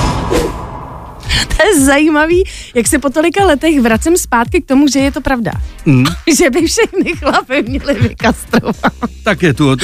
To 1.57 1.67
je 1.67 1.81
zajímavý, 1.81 2.45
jak 2.75 2.87
se 2.87 2.99
po 2.99 3.11
tolika 3.11 3.45
letech 3.45 3.81
vracím 3.81 4.17
zpátky 4.17 4.63
k 4.63 4.67
tomu, 4.67 4.89
že 4.89 4.99
je 4.99 5.13
to 5.13 5.21
pravda. 5.21 5.53
Mm. 5.85 6.05
že 6.39 6.51
by 6.51 6.67
všechny 6.67 7.13
chlapy 7.17 7.63
měli 7.63 7.95
vykastrovat. 7.95 8.77
Tak 9.25 9.43
je 9.43 9.55
tu, 9.55 9.77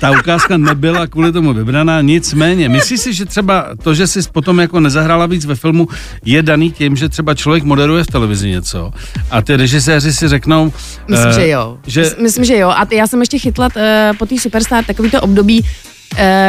ta 0.00 0.10
ukázka 0.10 0.56
nebyla 0.56 1.06
kvůli 1.06 1.32
tomu 1.32 1.52
vybraná, 1.54 2.00
nicméně, 2.00 2.68
myslíš 2.68 3.00
si, 3.00 3.12
že 3.14 3.24
třeba 3.24 3.66
to, 3.82 3.94
že 3.94 4.06
jsi 4.06 4.20
potom 4.32 4.60
jako 4.60 4.80
nezahrála 4.80 5.26
víc 5.26 5.44
ve 5.44 5.54
filmu, 5.54 5.88
je 6.24 6.42
daný 6.42 6.72
tím, 6.72 6.96
že 6.96 7.08
třeba 7.08 7.34
člověk 7.34 7.64
moderuje 7.64 8.04
v 8.04 8.06
televizi 8.06 8.48
něco 8.48 8.90
a 9.30 9.42
ty 9.42 9.56
režiséři 9.56 10.12
si 10.12 10.28
řeknou... 10.28 10.72
Myslím, 11.08 11.28
eh, 11.30 11.32
že 11.32 11.48
jo. 11.48 11.78
Že, 11.86 12.02
Mys- 12.02 12.22
Myslím, 12.22 12.44
že 12.44 12.56
jo. 12.56 12.68
A 12.68 12.86
já 12.92 13.06
jsem 13.06 13.20
ještě 13.20 13.38
chytla 13.38 13.66
uh, 13.66 13.82
po 14.16 14.26
té 14.26 14.38
Superstar 14.38 14.84
takovýto 14.84 15.20
období, 15.20 15.64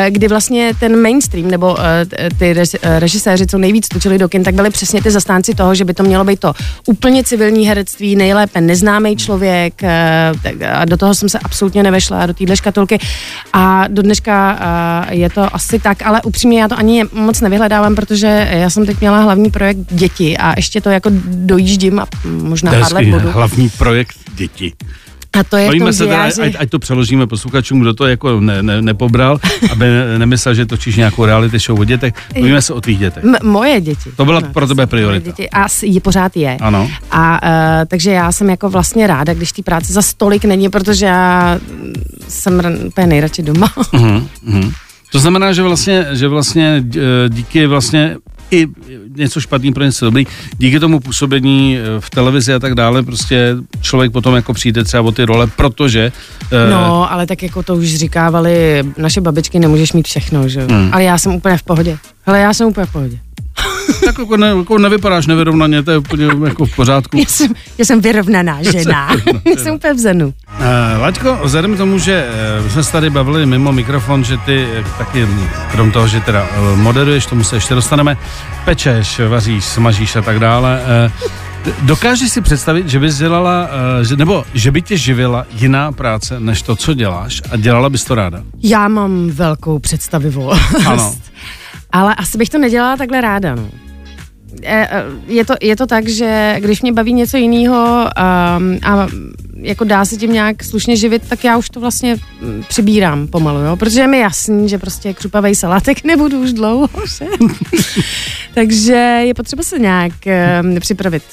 kdy 0.10 0.28
vlastně 0.28 0.74
ten 0.80 1.02
mainstream 1.02 1.52
nebo 1.52 1.78
eh, 1.80 2.30
ty 2.38 2.56
eh, 2.82 3.00
režiséři, 3.00 3.48
co 3.48 3.58
nejvíc 3.58 3.88
točili 3.88 4.18
do 4.18 4.30
kin, 4.30 4.44
tak 4.44 4.56
byli 4.56 4.70
přesně 4.70 5.02
ty 5.02 5.12
zastánci 5.12 5.56
toho, 5.56 5.76
že 5.76 5.86
by 5.86 5.94
to 5.94 6.04
mělo 6.04 6.24
být 6.24 6.40
to 6.40 6.54
úplně 6.86 7.24
civilní 7.24 7.68
herectví, 7.68 8.16
nejlépe 8.16 8.62
neznámý 8.62 9.16
člověk 9.16 9.84
eh, 9.84 10.32
a 10.72 10.86
do 10.86 10.98
toho 10.98 11.16
jsem 11.16 11.30
se 11.30 11.40
absolutně 11.40 11.84
nevešla, 11.84 12.26
do 12.26 12.34
téhle 12.34 12.58
škatulky 12.58 13.00
a 13.54 13.88
do 13.88 14.02
dneška 14.02 14.60
eh, 15.10 15.16
je 15.16 15.30
to 15.30 15.56
asi 15.56 15.80
tak, 15.80 16.06
ale 16.06 16.22
upřímně 16.22 16.62
já 16.62 16.68
to 16.68 16.78
ani 16.78 17.04
moc 17.14 17.42
nevyhledávám, 17.42 17.96
protože 17.96 18.48
já 18.52 18.70
jsem 18.70 18.86
teď 18.86 19.00
měla 19.00 19.20
hlavní 19.20 19.52
projekt 19.52 19.78
děti 19.90 20.38
a 20.38 20.54
ještě 20.56 20.82
to 20.82 20.90
jako 20.90 21.10
dojíždím 21.26 22.00
a 22.00 22.06
možná 22.26 22.72
pár 22.72 22.94
let 22.94 23.06
budu. 23.06 23.32
hlavní 23.32 23.70
projekt 23.70 24.16
děti. 24.36 24.74
A 25.40 25.44
to 25.44 25.58
je 25.58 25.64
v 25.66 25.68
Bavíme 25.68 25.94
se 25.94 26.04
teda, 26.06 26.24
ať, 26.24 26.56
ať 26.60 26.70
to 26.70 26.80
přeložíme 26.80 27.28
posluchačům, 27.28 27.80
kdo 27.82 27.94
to 27.94 28.08
jako 28.08 28.40
ne, 28.40 28.64
ne, 28.64 28.82
nepobral, 28.82 29.40
aby 29.72 29.86
ne- 29.86 30.20
nemyslel, 30.20 30.56
že 30.56 30.66
točíš 30.66 30.96
nějakou 30.96 31.26
reality 31.26 31.60
show 31.60 31.80
o 31.80 31.84
dětech. 31.84 32.14
Bavíme 32.36 32.62
se 32.62 32.74
o 32.74 32.82
tvých 32.82 33.00
dětech. 33.00 33.24
M- 33.24 33.36
moje 33.44 33.82
děti. 33.82 34.10
To 34.18 34.26
byla 34.26 34.42
pro 34.42 34.68
tebe 34.68 34.88
priorita. 34.88 35.26
Děti. 35.26 35.50
A 35.50 35.66
je 35.84 36.02
pořád 36.02 36.38
je. 36.38 36.58
Ano. 36.62 36.90
A 37.12 37.44
uh, 37.44 37.86
takže 37.88 38.12
já 38.12 38.32
jsem 38.32 38.50
jako 38.50 38.70
vlastně 38.70 39.08
ráda, 39.08 39.34
když 39.34 39.52
té 39.52 39.62
práce 39.64 39.94
za 39.94 40.02
stolik 40.02 40.46
není, 40.46 40.70
protože 40.70 41.06
já 41.06 41.58
mm, 41.72 41.94
jsem 42.28 42.60
r- 42.60 42.78
úplně 42.86 43.08
nejradši 43.08 43.44
doma. 43.44 43.72
Mhm, 43.94 44.28
mhm. 44.44 44.72
To 45.12 45.20
znamená, 45.20 45.54
že 45.54 45.62
vlastně, 45.64 46.08
že 46.12 46.28
vlastně 46.28 46.84
eh, 46.96 47.00
díky 47.30 47.68
vlastně 47.68 48.16
i 48.52 48.68
něco 49.16 49.42
špatný 49.42 49.74
pro 49.74 49.84
něco 49.84 50.06
dobrý, 50.06 50.28
díky 50.58 50.80
tomu 50.80 51.00
působení 51.00 51.78
eh, 51.78 51.82
v 52.00 52.10
televizi 52.10 52.54
a 52.54 52.60
tak 52.60 52.76
dále, 52.76 53.04
prostě 53.04 53.56
člověk 53.82 54.12
potom 54.12 54.36
jako 54.36 54.54
přijde 54.54 54.84
třeba 54.84 55.04
o 55.04 55.12
ty 55.12 55.26
role, 55.26 55.48
protože 55.48 56.12
eh, 56.52 56.70
No, 56.70 57.12
ale 57.12 57.28
tak 57.28 57.44
jako 57.44 57.64
to 57.64 57.76
už 57.76 57.96
říkávali 57.96 58.84
naše 58.98 59.22
babičky, 59.22 59.60
nemůžeš 59.60 59.94
mít 59.94 60.08
všechno, 60.08 60.50
že 60.50 60.62
jo. 60.62 60.68
Hmm. 60.70 60.90
Ale 60.94 61.04
já 61.04 61.18
jsem 61.18 61.36
úplně 61.36 61.58
v 61.58 61.64
pohodě. 61.64 61.98
Hele, 62.26 62.40
já 62.40 62.54
jsem 62.54 62.68
úplně 62.68 62.86
v 62.86 62.92
pohodě. 62.92 63.20
Tak 64.06 64.20
jako, 64.20 64.38
ne, 64.38 64.48
jako 64.48 64.78
nevypadáš 64.78 65.28
nevyrovnaně, 65.28 65.84
to 65.84 65.92
je 65.92 65.98
úplně 65.98 66.28
jako 66.46 66.66
v 66.66 66.76
pořádku. 66.76 67.18
Já 67.18 67.26
jsem, 67.26 67.48
já 67.78 67.86
jsem 67.86 68.02
vyrovnaná 68.02 68.64
žena. 68.72 69.10
já 69.46 69.56
jsem 69.64 69.76
úplně 69.76 69.94
v 69.94 69.98
zenu. 70.00 70.34
Uh, 70.60 71.02
Laďko, 71.02 71.40
vzhledem 71.44 71.76
k 71.76 71.78
tomu, 71.78 71.98
že 71.98 72.26
uh, 72.64 72.70
jsme 72.72 72.84
se 72.84 72.92
tady 72.92 73.10
bavili 73.10 73.46
mimo 73.46 73.72
mikrofon, 73.72 74.24
že 74.24 74.38
ty 74.38 74.68
eh, 74.74 74.84
taky, 74.98 75.28
krom 75.72 75.92
toho, 75.92 76.08
že 76.08 76.20
teda 76.20 76.44
uh, 76.44 76.80
moderuješ, 76.80 77.26
tomu 77.26 77.44
se 77.44 77.56
ještě 77.56 77.76
dostaneme, 77.76 78.18
pečeš, 78.66 79.20
vaříš, 79.30 79.66
smažíš 79.66 80.16
a 80.16 80.22
tak 80.22 80.40
dále, 80.40 80.82
uh, 81.06 81.32
dokážeš 81.82 82.30
si 82.32 82.42
představit, 82.42 82.90
že 82.90 83.00
bys 83.00 83.18
dělala, 83.18 83.62
uh, 83.98 84.06
že, 84.08 84.16
nebo 84.16 84.44
že 84.54 84.72
by 84.72 84.82
tě 84.82 84.98
živila 84.98 85.46
jiná 85.54 85.92
práce, 85.92 86.40
než 86.40 86.62
to, 86.62 86.76
co 86.76 86.94
děláš 86.94 87.42
a 87.52 87.58
dělala 87.58 87.90
bys 87.90 88.04
to 88.04 88.16
ráda? 88.16 88.44
Já 88.64 88.88
mám 88.88 89.30
velkou 89.30 89.80
představivost. 89.80 90.62
Ano. 90.86 91.16
Ale 91.92 92.16
asi 92.16 92.38
bych 92.38 92.50
to 92.50 92.58
nedělala 92.58 92.98
takhle 92.98 93.22
ráda, 93.22 93.56
no. 93.56 93.70
E, 94.64 94.82
e, 94.82 95.04
Je 95.28 95.46
to, 95.46 95.54
je 95.62 95.76
to 95.76 95.88
tak, 95.88 96.08
že 96.08 96.56
když 96.60 96.82
mě 96.82 96.94
baví 96.94 97.14
něco 97.14 97.38
jiného 97.38 97.76
um, 97.78 98.80
a 98.84 99.08
jako 99.56 99.84
dá 99.84 100.06
se 100.06 100.18
tím 100.18 100.34
nějak 100.34 100.64
slušně 100.64 100.96
živit, 100.96 101.30
tak 101.30 101.44
já 101.44 101.58
už 101.58 101.70
to 101.70 101.80
vlastně 101.80 102.16
mm, 102.42 102.64
přibírám 102.70 103.28
pomalu, 103.28 103.60
jo? 103.60 103.76
protože 103.76 104.02
je 104.02 104.08
mi 104.08 104.20
jasný, 104.20 104.70
že 104.70 104.78
prostě 104.78 105.14
křupavej 105.14 105.56
salátek 105.56 106.04
nebudu 106.04 106.42
už 106.42 106.54
dlouho, 106.54 106.90
že? 107.18 107.26
Takže 108.54 108.94
je 109.26 109.34
potřeba 109.34 109.64
se 109.64 109.80
nějak 109.80 110.14
um, 110.64 110.80
připravit. 110.80 111.24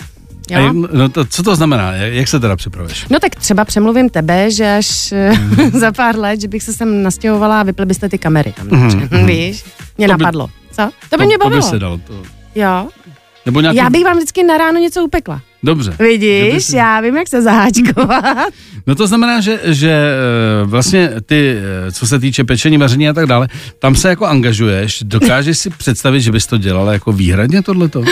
A 0.55 0.59
Jo? 0.59 0.67
jak, 0.67 0.75
no 0.93 1.09
to, 1.09 1.25
co 1.25 1.43
to 1.43 1.57
znamená? 1.57 1.93
Jak, 1.93 2.29
se 2.29 2.41
teda 2.41 2.57
připravuješ? 2.57 3.07
No 3.11 3.21
tak 3.21 3.35
třeba 3.37 3.65
přemluvím 3.65 4.09
tebe, 4.11 4.51
že 4.51 4.77
až 4.77 5.15
mm. 5.59 5.71
za 5.81 5.93
pár 5.93 6.19
let, 6.19 6.41
že 6.41 6.49
bych 6.49 6.63
se 6.63 6.73
sem 6.73 7.03
nastěhovala 7.03 7.61
a 7.61 7.63
vypli 7.63 7.87
byste 7.87 8.09
ty 8.09 8.19
kamery 8.19 8.53
tam, 8.53 8.67
mm. 8.69 9.27
víš? 9.27 9.65
Mě 9.99 10.09
To 10.09 10.15
by- 10.17 10.23
napadlo. 10.25 10.49
Co? 10.73 10.91
To 11.11 11.17
by 11.19 11.27
mě 11.27 11.39
to 11.39 11.45
by 11.45 11.51
bavilo. 11.55 11.71
se 11.71 11.79
dalo. 11.79 11.99
To, 12.07 12.23
Jo. 12.55 12.89
nebo 13.47 13.61
nějaký... 13.61 13.77
Já 13.79 13.91
bych 13.91 14.05
vám 14.05 14.17
vždycky 14.17 14.43
na 14.43 14.59
ráno 14.59 14.81
něco 14.81 15.05
upekla. 15.05 15.41
Dobře. 15.63 15.97
Vidíš, 15.99 16.65
si- 16.65 16.77
já 16.77 17.01
vím, 17.01 17.17
jak 17.17 17.29
se 17.29 17.43
zaháčkovat. 17.43 18.49
No 18.87 18.95
to 18.95 19.07
znamená, 19.07 19.41
že, 19.41 19.61
že 19.65 19.91
eh, 19.91 20.65
vlastně 20.67 21.11
ty, 21.27 21.57
eh, 21.89 21.93
co 21.93 22.07
se 22.07 22.19
týče 22.19 22.45
pečení, 22.45 22.79
vaření 22.79 23.09
a 23.09 23.13
tak 23.13 23.27
dále, 23.27 23.49
tam 23.79 23.95
se 23.97 24.09
jako 24.09 24.27
angažuješ, 24.27 25.03
dokážeš 25.03 25.59
si 25.59 25.71
představit, 25.71 26.21
že 26.21 26.33
bys 26.33 26.47
to 26.47 26.59
dělala 26.59 26.93
jako 26.93 27.13
výhradně 27.13 27.63
tohleto? 27.63 28.03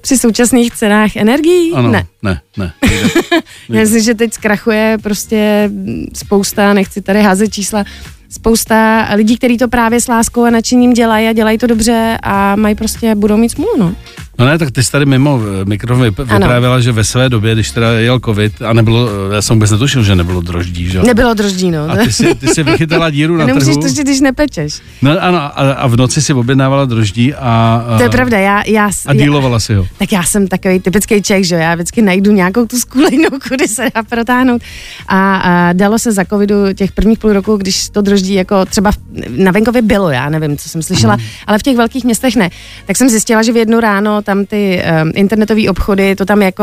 Při 0.00 0.18
současných 0.18 0.72
cenách 0.74 1.16
energií? 1.16 1.72
Ano, 1.74 1.90
Ne. 1.90 2.06
ne, 2.22 2.40
ne. 2.56 2.72
Já 3.68 3.80
myslím, 3.80 4.02
že 4.02 4.14
teď 4.14 4.32
zkrachuje 4.34 4.98
prostě 5.02 5.70
spousta, 6.14 6.72
nechci 6.72 7.02
tady 7.02 7.22
házet 7.22 7.52
čísla, 7.54 7.84
spousta 8.30 9.08
lidí, 9.14 9.36
kteří 9.36 9.58
to 9.58 9.68
právě 9.68 10.00
s 10.00 10.08
láskou 10.08 10.44
a 10.44 10.50
nadšením 10.50 10.92
dělají 10.92 11.28
a 11.28 11.32
dělají 11.32 11.58
to 11.58 11.66
dobře 11.66 12.18
a 12.22 12.56
mají 12.56 12.74
prostě, 12.74 13.14
budou 13.14 13.36
mít 13.36 13.48
smůlu, 13.48 13.76
no. 13.78 13.94
No 14.40 14.46
ne, 14.46 14.58
tak 14.58 14.70
ty 14.70 14.82
jsi 14.82 14.92
tady 14.92 15.06
mimo 15.06 15.40
eh, 15.62 15.64
mikrofon 15.64 16.06
vyp- 16.08 16.26
Ano. 16.28 16.38
vyprávěla, 16.38 16.80
že 16.80 16.92
ve 16.92 17.04
své 17.04 17.28
době, 17.28 17.54
když 17.54 17.70
teda 17.70 17.92
jel 17.92 18.20
covid 18.24 18.62
a 18.62 18.72
nebylo, 18.72 19.08
eh, 19.30 19.34
já 19.34 19.42
jsem 19.42 19.56
vůbec 19.56 19.70
netušil, 19.70 20.02
že 20.02 20.16
nebylo 20.16 20.40
droždí, 20.40 20.90
že 20.90 20.98
jo? 20.98 21.04
Nebylo 21.06 21.34
droždí, 21.34 21.70
no. 21.70 21.90
A 21.90 21.96
ty 21.96 22.12
si, 22.12 22.34
ty 22.34 22.46
si 22.48 22.62
vychytala 22.62 23.10
díru 23.10 23.36
na 23.36 23.44
Nemusíš 23.46 23.76
trhu. 23.76 23.94
to, 23.96 24.02
když 24.02 24.20
nepečeš. 24.20 24.80
No 25.02 25.10
ano, 25.20 25.38
a, 25.38 25.48
a 25.72 25.86
v 25.86 25.96
noci 25.96 26.22
si 26.22 26.32
objednávala 26.34 26.84
droždí 26.84 27.34
a, 27.34 27.84
a, 27.88 27.96
To 27.96 28.02
je 28.02 28.08
pravda, 28.08 28.38
já, 28.38 28.62
já, 28.66 28.90
a 29.06 29.14
dílovala 29.14 29.60
si 29.60 29.74
ho. 29.74 29.86
Tak 29.98 30.12
já 30.12 30.22
jsem 30.22 30.48
takový 30.48 30.80
typický 30.80 31.22
Čech, 31.22 31.44
že 31.46 31.54
já 31.54 31.74
vždycky 31.74 32.02
najdu 32.02 32.32
nějakou 32.32 32.66
tu 32.66 32.76
skulejnu, 32.78 33.28
kudy 33.48 33.68
se 33.68 33.82
dá 33.94 34.02
protáhnout. 34.02 34.62
A, 35.08 35.36
a 35.36 35.72
dalo 35.72 35.98
se 35.98 36.12
za 36.12 36.24
covidu 36.24 36.54
těch 36.74 36.92
prvních 36.92 37.18
půl 37.18 37.32
roku, 37.32 37.56
když 37.56 37.88
to 37.88 38.02
droždí 38.02 38.34
jako 38.34 38.64
třeba 38.64 38.90
na 39.36 39.50
venkově 39.52 39.82
bylo, 39.82 40.10
já 40.10 40.28
nevím, 40.30 40.56
co 40.56 40.68
jsem 40.68 40.82
slyšela, 40.82 41.16
Mhm. 41.16 41.24
ale 41.46 41.58
v 41.58 41.62
těch 41.62 41.76
velkých 41.76 42.04
městech 42.04 42.36
ne. 42.36 42.50
Tak 42.86 42.96
jsem 42.96 43.08
zjistila, 43.08 43.42
že 43.42 43.52
v 43.52 43.56
jednu 43.56 43.80
ráno 43.80 44.22
tam 44.30 44.44
ty 44.46 44.82
um, 45.02 45.12
internetové 45.14 45.68
obchody, 45.70 46.16
to 46.16 46.24
tam 46.24 46.42
jako... 46.42 46.62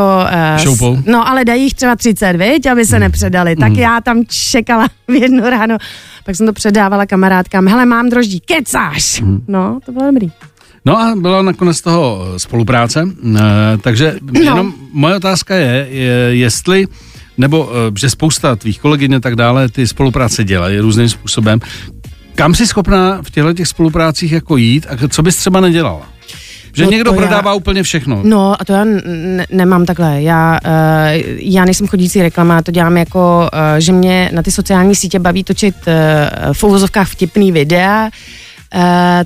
Uh, 0.56 0.62
Šoupou. 0.62 0.98
no 1.06 1.28
ale 1.28 1.44
dají 1.44 1.62
jich 1.62 1.74
třeba 1.74 1.96
30, 1.96 2.32
viď, 2.36 2.66
aby 2.66 2.84
se 2.84 2.98
nepředali. 2.98 3.56
Tak 3.56 3.72
já 3.76 4.00
tam 4.00 4.22
čekala 4.50 4.88
v 5.08 5.12
jedno 5.14 5.50
ráno, 5.50 5.76
pak 6.24 6.36
jsem 6.36 6.46
to 6.46 6.52
předávala 6.52 7.06
kamarádkám, 7.06 7.68
hele, 7.68 7.86
mám 7.86 8.08
droždí, 8.08 8.40
kecáš. 8.40 9.22
No, 9.48 9.78
to 9.86 9.92
bylo 9.92 10.06
dobrý. 10.06 10.30
No 10.84 10.98
a 11.00 11.14
byla 11.16 11.42
nakonec 11.42 11.80
toho 11.80 12.26
eh, 12.34 12.38
spolupráce, 12.38 13.04
takže 13.82 14.14
No. 14.22 14.40
jenom 14.40 14.72
moje 14.92 15.16
otázka 15.16 15.54
je, 15.54 15.86
je, 15.90 16.14
jestli, 16.30 16.86
nebo 17.38 17.70
že 17.98 18.10
spousta 18.10 18.56
tvých 18.56 18.80
kolegyň 18.80 19.14
a 19.14 19.20
tak 19.20 19.36
dále 19.36 19.68
ty 19.68 19.86
spolupráce 19.86 20.44
dělají 20.44 20.78
různým 20.78 21.08
způsobem. 21.08 21.60
Kam 22.34 22.54
jsi 22.54 22.66
schopná 22.66 23.22
v 23.22 23.30
těchto 23.30 23.52
těch 23.52 23.68
spoluprácích 23.68 24.32
jako 24.32 24.56
jít 24.56 24.86
a 24.90 25.08
co 25.08 25.22
bys 25.22 25.36
třeba 25.36 25.60
nedělala? 25.60 26.17
Že 26.72 26.84
No 26.84 26.90
někdo 26.90 27.10
to 27.12 27.20
já- 27.20 27.26
prodává 27.26 27.54
úplně 27.54 27.82
všechno. 27.82 28.20
No 28.24 28.60
a 28.60 28.64
to 28.64 28.72
já 28.72 28.82
n- 28.82 29.02
n- 29.04 29.44
nemám 29.50 29.84
takhle. 29.86 30.22
Já, 30.22 30.58
uh, 30.66 30.70
já 31.38 31.64
nejsem 31.64 31.86
chodící 31.88 32.22
reklama, 32.22 32.62
to 32.62 32.70
dělám 32.70 32.96
jako, 32.96 33.48
uh, 33.52 33.58
že 33.78 33.92
mě 33.92 34.30
na 34.34 34.42
ty 34.42 34.50
sociální 34.50 34.94
sítě 34.94 35.18
baví 35.18 35.44
točit 35.44 35.74
uh, 35.86 35.92
v 36.52 36.64
uvozovkách 36.64 37.08
vtipný 37.08 37.52
videa, 37.52 38.10
Uh, 38.74 38.80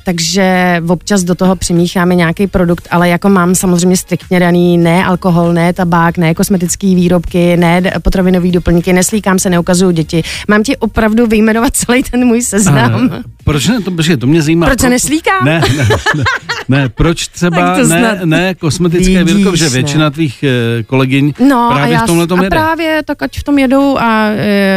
takže 0.04 0.76
občas 0.88 1.22
do 1.22 1.34
toho 1.34 1.56
přimícháme 1.56 2.14
nějaký 2.14 2.46
produkt, 2.46 2.88
ale 2.90 3.08
jako 3.08 3.28
mám 3.28 3.54
samozřejmě 3.54 3.96
striktně 3.96 4.40
daný 4.40 4.78
ne 4.78 5.04
alkohol, 5.04 5.52
ne 5.52 5.72
tabák, 5.72 6.18
ne 6.18 6.34
kosmetické 6.34 6.86
výrobky, 6.86 7.56
ne 7.56 7.82
potravinové 8.02 8.50
doplňky, 8.50 8.92
neslíkám 8.92 9.38
se, 9.38 9.50
neukazuju 9.50 9.90
děti. 9.90 10.22
Mám 10.48 10.62
ti 10.62 10.76
opravdu 10.76 11.26
vyjmenovat 11.26 11.76
celý 11.76 12.02
ten 12.02 12.24
můj 12.24 12.42
seznam. 12.42 13.10
Eh, 13.12 13.22
Proč 13.44 13.68
ne? 13.68 13.80
To, 13.80 13.90
počkej, 13.90 14.16
to 14.16 14.26
mě 14.26 14.42
zajímá. 14.42 14.66
Proč 14.66 14.80
se 14.80 14.90
neslíkám? 14.90 15.44
Ne, 15.44 15.62
ne, 15.76 15.88
ne, 16.16 16.24
ne, 16.68 16.88
proč 16.88 17.28
třeba 17.34 17.76
ne, 17.76 17.86
snad 17.86 18.24
ne 18.24 18.54
kosmetické 18.54 19.24
vidíš, 19.24 19.36
výrobky, 19.36 19.50
protože 19.50 19.64
ne. 19.64 19.70
většina 19.70 20.10
tvých 20.10 20.44
eh, 20.44 20.82
kolegyň 20.82 21.32
No 21.48 21.68
právě 21.72 21.96
a, 21.96 21.98
já, 21.98 22.02
v 22.02 22.06
tomhle 22.06 22.26
tom 22.26 22.40
a 22.40 22.42
jede. 22.42 22.56
právě 22.56 23.02
tak 23.04 23.22
ať 23.22 23.38
v 23.38 23.42
tom 23.42 23.58
jedou 23.58 23.98
a 23.98 24.28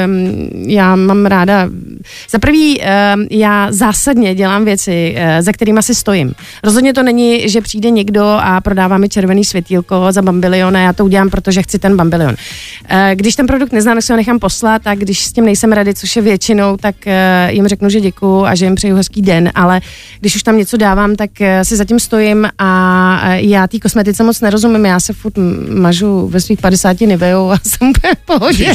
um, 0.06 0.70
já 0.70 0.96
mám 0.96 1.26
ráda, 1.26 1.70
za 2.30 2.40
prvý 2.40 2.80
um, 2.80 3.28
já 3.32 3.72
zásadně 3.72 4.36
dělám 4.36 4.66
věci, 4.66 5.16
uh, 5.18 5.42
za 5.46 5.52
kterými 5.52 5.84
si 5.84 5.96
stojím. 5.96 6.34
Rozhodně 6.64 6.94
to 6.94 7.04
není, 7.04 7.50
že 7.50 7.62
přijde 7.62 7.90
někdo 7.90 8.24
a 8.24 8.62
prodává 8.62 8.98
mi 8.98 9.10
červený 9.10 9.46
světýlko 9.46 10.08
za 10.10 10.22
bambilion 10.22 10.78
a 10.78 10.80
já 10.80 10.94
to 10.94 11.06
udělám, 11.06 11.30
protože 11.30 11.62
chci 11.62 11.80
ten 11.80 11.98
bambilion. 11.98 12.36
Uh, 12.92 12.98
když 13.14 13.36
ten 13.36 13.48
produkt 13.48 13.72
neznám, 13.72 13.98
tak 13.98 14.04
si 14.04 14.14
ho 14.14 14.18
nechám 14.18 14.40
poslat 14.40 14.82
a 14.86 14.96
když 14.96 15.26
s 15.26 15.34
tím 15.34 15.46
nejsem 15.46 15.72
rady, 15.72 15.94
což 15.94 16.16
je 16.16 16.22
většinou, 16.22 16.78
tak 16.78 16.96
uh, 17.08 17.14
jim 17.50 17.68
řeknu, 17.68 17.90
že 17.90 18.02
děkuju 18.02 18.46
a 18.46 18.55
že 18.56 18.66
jim 18.66 18.76
přeju 18.76 18.96
hezký 18.96 19.22
den, 19.22 19.52
ale 19.56 19.82
když 20.20 20.36
už 20.36 20.44
tam 20.44 20.58
něco 20.58 20.78
dávám, 20.78 21.16
tak 21.16 21.30
uh, 21.42 21.48
si 21.64 21.76
zatím 21.76 22.00
stojím 22.00 22.48
a 22.58 23.22
uh, 23.28 23.34
já 23.34 23.68
té 23.68 23.80
kosmetice 23.80 24.24
moc 24.24 24.42
nerozumím, 24.42 24.86
já 24.86 25.00
se 25.00 25.14
furt 25.14 25.34
mažu 25.80 26.28
ve 26.28 26.42
svých 26.42 26.60
50 26.62 27.02
nivejou 27.02 27.52
a 27.52 27.58
jsem 27.68 27.90
úplně 27.90 28.14
v 28.16 28.26
pohodě. 28.26 28.74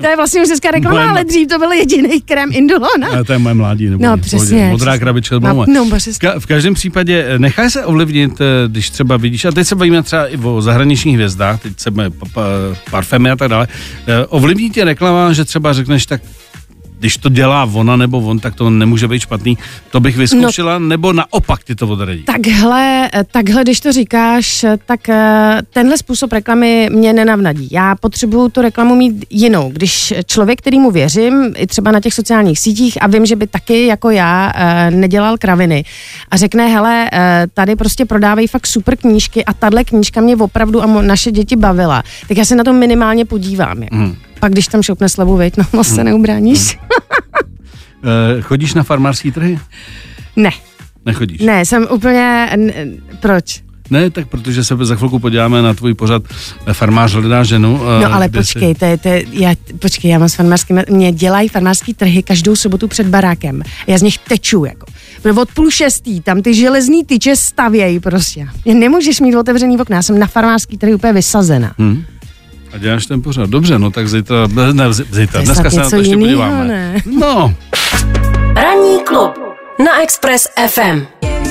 To 0.00 0.06
je 0.06 0.16
vlastně 0.16 0.40
už 0.42 0.46
dneska 0.48 0.70
reklama, 0.70 0.96
Moje 0.96 1.08
ale 1.10 1.24
dřív 1.24 1.48
to 1.48 1.58
byl 1.58 1.72
jediný 1.72 2.20
krém 2.20 2.48
Indulona. 2.52 3.08
A 3.20 3.24
to 3.24 3.32
je 3.32 3.38
moje 3.38 3.54
mládí. 3.54 3.88
Nebo 3.90 4.04
No, 4.04 4.16
v 4.16 4.20
přesně, 4.20 4.38
pohodě. 4.48 4.70
Modrá 4.70 4.98
krabička. 4.98 5.38
No, 5.38 5.54
moje. 5.54 5.66
no, 5.74 5.86
přesně. 5.96 6.28
ka- 6.28 6.40
v 6.40 6.46
každém 6.46 6.74
případě 6.74 7.24
eh, 7.28 7.38
nechaj 7.38 7.70
se 7.70 7.84
ovlivnit, 7.84 8.40
eh, 8.40 8.44
když 8.68 8.90
třeba 8.90 9.16
vidíš, 9.16 9.44
a 9.44 9.52
teď 9.52 9.66
se 9.66 9.74
bavíme 9.74 10.02
třeba 10.02 10.26
i 10.26 10.36
o 10.36 10.62
zahraničních 10.62 11.14
hvězdách, 11.14 11.60
teď 11.62 11.72
se 11.80 11.90
bavíme 11.90 12.16
parfémy 12.90 13.30
a 13.30 13.36
tak 13.36 13.48
dále, 13.48 13.68
eh, 14.06 14.26
ovlivní 14.26 14.70
tě 14.70 14.84
reklama, 14.84 15.32
že 15.32 15.44
třeba 15.44 15.72
řekneš 15.72 16.06
tak, 16.06 16.22
když 17.00 17.16
to 17.16 17.28
dělá 17.28 17.70
ona 17.74 17.96
nebo 17.96 18.20
on, 18.20 18.38
tak 18.38 18.54
to 18.54 18.70
nemůže 18.70 19.08
být 19.08 19.20
špatný. 19.20 19.58
To 19.90 20.00
bych 20.00 20.16
vyzkoušela, 20.16 20.78
no, 20.78 20.86
nebo 20.88 21.12
naopak 21.12 21.64
ty 21.64 21.74
to 21.74 21.88
odradí. 21.88 22.22
Takhle, 22.22 23.10
takhle, 23.30 23.62
když 23.62 23.80
to 23.80 23.92
říkáš, 23.92 24.64
tak 24.86 25.08
eh, 25.08 25.58
tenhle 25.72 25.98
způsob 25.98 26.32
reklamy 26.32 26.88
mě 26.92 27.12
nenavnadí. 27.12 27.68
Já 27.70 27.94
potřebuju 27.94 28.48
tu 28.48 28.62
reklamu 28.62 28.94
mít 28.94 29.24
jinou. 29.30 29.70
Když 29.72 30.14
člověk, 30.26 30.58
kterýmu 30.58 30.90
věřím, 30.90 31.54
i 31.56 31.66
třeba 31.66 31.90
na 31.90 32.00
těch 32.00 32.14
sociálních 32.14 32.58
sítích 32.58 33.02
a 33.02 33.06
vím, 33.06 33.26
že 33.26 33.36
by 33.36 33.46
taky 33.46 33.86
jako 33.86 34.10
já 34.10 34.52
eh, 34.54 34.90
nedělal 34.90 35.38
kraviny 35.38 35.84
a 36.30 36.36
řekne, 36.36 36.68
hele, 36.68 37.08
eh, 37.12 37.46
tady 37.54 37.76
prostě 37.76 38.04
prodávají 38.04 38.46
fakt 38.46 38.66
super 38.66 38.96
knížky 38.96 39.44
a 39.44 39.52
tahle 39.52 39.84
knížka 39.84 40.20
mě 40.20 40.36
opravdu 40.36 40.82
a 40.82 40.86
naše 41.02 41.30
děti 41.30 41.56
bavila, 41.56 42.02
tak 42.28 42.36
já 42.36 42.44
se 42.44 42.56
na 42.56 42.64
to 42.64 42.72
minimálně 42.72 43.24
podívám. 43.24 43.82
Jako. 43.82 43.96
Hmm. 43.96 44.16
Pak 44.40 44.52
když 44.52 44.66
tam 44.66 44.82
šoupne 44.82 45.08
slavu, 45.08 45.36
veď, 45.36 45.56
no, 45.56 45.64
no 45.72 45.84
se 45.84 46.04
neubráníš. 46.04 46.78
Eh, 48.04 48.42
chodíš 48.42 48.74
na 48.74 48.82
farmářské 48.82 49.32
trhy? 49.32 49.58
Ne, 50.36 50.50
Nechodíš? 51.06 51.40
ne, 51.40 51.64
jsem 51.66 51.86
úplně, 51.90 52.48
n- 52.52 52.72
proč? 53.20 53.60
Ne, 53.90 54.10
tak 54.10 54.28
protože 54.28 54.64
se 54.64 54.76
za 54.82 54.94
chvilku 54.96 55.18
podíváme 55.18 55.62
na 55.62 55.74
tvůj 55.74 55.94
pořad 55.94 56.22
eh, 56.66 56.74
Farmář 56.74 57.12
hledá 57.12 57.44
ženu. 57.44 57.80
eh, 57.98 58.04
No 58.08 58.14
ale 58.14 58.28
počkej, 58.28 58.74
to 58.74 58.84
je, 58.84 58.98
to 58.98 59.08
je, 59.08 59.24
já, 59.32 59.54
počkej, 59.78 60.10
já 60.10 60.18
mám 60.18 60.28
s 60.28 60.34
farmářským, 60.34 60.82
mě 60.90 61.12
dělají 61.12 61.48
farmářský 61.48 61.94
trhy 61.94 62.22
každou 62.22 62.56
sobotu 62.56 62.88
před 62.88 63.06
barákem. 63.06 63.62
Já 63.86 63.98
z 63.98 64.02
nich 64.02 64.18
teču, 64.18 64.64
jako. 64.64 64.86
Protože 65.22 65.40
Od 65.40 65.50
půl 65.52 65.70
šestý, 65.70 66.20
tam 66.20 66.42
ty 66.42 66.54
železný 66.54 67.04
tyče 67.04 67.36
stavějí 67.36 68.00
prostě. 68.00 68.48
Nemůžeš 68.74 69.20
mít 69.20 69.36
otevřený 69.36 69.78
okna, 69.80 69.96
já 69.96 70.02
jsem 70.02 70.18
na 70.18 70.26
farmářský 70.26 70.78
trhy 70.78 70.94
úplně 70.94 71.12
vysazena. 71.12 71.74
Hm? 71.78 72.02
A 72.72 72.78
děláš 72.78 73.06
ten 73.06 73.22
pořad. 73.22 73.50
Dobře, 73.50 73.78
no 73.78 73.90
tak 73.90 74.08
zítra, 74.08 74.36
ne, 74.72 74.92
zítra, 74.92 75.32
To 75.32 75.38
je 75.38 75.44
dneska 75.44 75.70
se 75.70 75.76
na 75.76 75.82
něco 75.82 75.96
to 75.96 76.00
ještě 76.00 76.12
jinýho, 76.14 76.42
podíváme. 76.42 76.68
ne? 76.68 76.96
No, 77.20 77.54
Ranní 78.56 79.00
klub 79.06 79.32
na 79.84 80.02
Express 80.02 80.48
FM. 80.68 81.02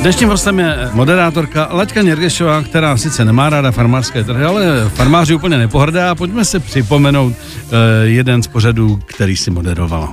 dnešním 0.01 0.29
hostem 0.29 0.59
je 0.59 0.89
moderátorka 0.93 1.67
Laďka 1.71 2.01
Něrgešová, 2.01 2.61
která 2.63 2.97
sice 2.97 3.25
nemá 3.25 3.49
ráda 3.49 3.71
farmářské 3.71 4.23
trhy, 4.23 4.43
ale 4.45 4.89
farmáři 4.95 5.35
úplně 5.35 5.57
nepohrdá. 5.57 6.15
Pojďme 6.15 6.45
se 6.45 6.59
připomenout 6.59 7.33
uh, 7.33 7.73
jeden 8.03 8.43
z 8.43 8.47
pořadů, 8.47 8.99
který 9.05 9.37
si 9.37 9.51
moderovala. 9.51 10.11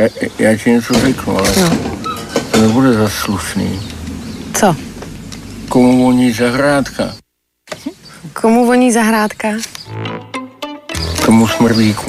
Já, 0.00 0.08
já 0.38 0.56
ti 0.56 0.70
něco 0.70 0.94
řeknu, 0.94 1.38
ale 1.38 1.50
to 2.50 2.60
nebude 2.60 2.92
za 2.92 3.08
slušný. 3.08 3.80
Co? 4.54 4.76
Komu 5.68 6.04
voní 6.04 6.32
zahrádka? 6.32 7.04
Komu 8.32 8.66
voní 8.66 8.92
zahrádka? 8.92 9.48
Tomu 11.26 11.48
smrdí 11.48 11.94
k... 11.94 12.00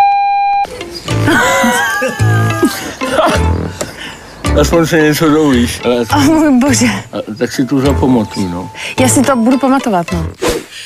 Aspoň 4.61 4.85
se 4.85 5.01
něco 5.01 5.29
dovíš, 5.29 5.81
ale 5.85 6.05
Oh, 6.15 6.23
můj 6.25 6.59
bože, 6.59 6.85
a, 6.85 7.17
tak 7.37 7.51
si 7.51 7.65
tu 7.65 7.81
zapamatuj, 7.81 8.43
no. 8.51 8.71
já 8.99 9.07
si 9.07 9.21
to 9.21 9.35
budu 9.35 9.57
pamatovat, 9.59 10.07
no. 10.13 10.27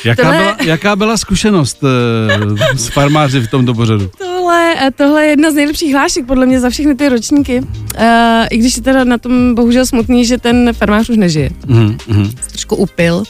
Jaká, 0.05 0.23
Tohle- 0.23 0.37
byla, 0.37 0.55
jaká 0.63 0.95
byla 0.95 1.17
zkušenost 1.17 1.83
uh, 1.83 2.57
s 2.75 2.87
farmáři 2.87 3.39
v 3.39 3.47
tomto 3.47 3.73
pořadu? 3.73 4.09
Tohle, 4.17 4.75
eh, 4.87 4.91
tohle 4.91 5.23
je 5.23 5.29
jedna 5.29 5.51
z 5.51 5.53
nejlepších 5.53 5.93
hlášek 5.93 6.25
podle 6.25 6.45
mě 6.45 6.59
za 6.59 6.69
všechny 6.69 6.95
ty 6.95 7.09
ročníky. 7.09 7.59
Uh, 7.61 7.67
I 8.49 8.57
když 8.57 8.77
je 8.77 8.83
teda 8.83 9.03
na 9.03 9.17
tom 9.17 9.55
bohužel 9.55 9.85
smutný, 9.85 10.25
že 10.25 10.37
ten 10.37 10.73
farmář 10.73 11.09
už 11.09 11.17
nežije. 11.17 11.49
Mhm, 11.67 11.97
mhm. 12.07 12.31
trošku 12.51 12.75
upil. 12.75 13.23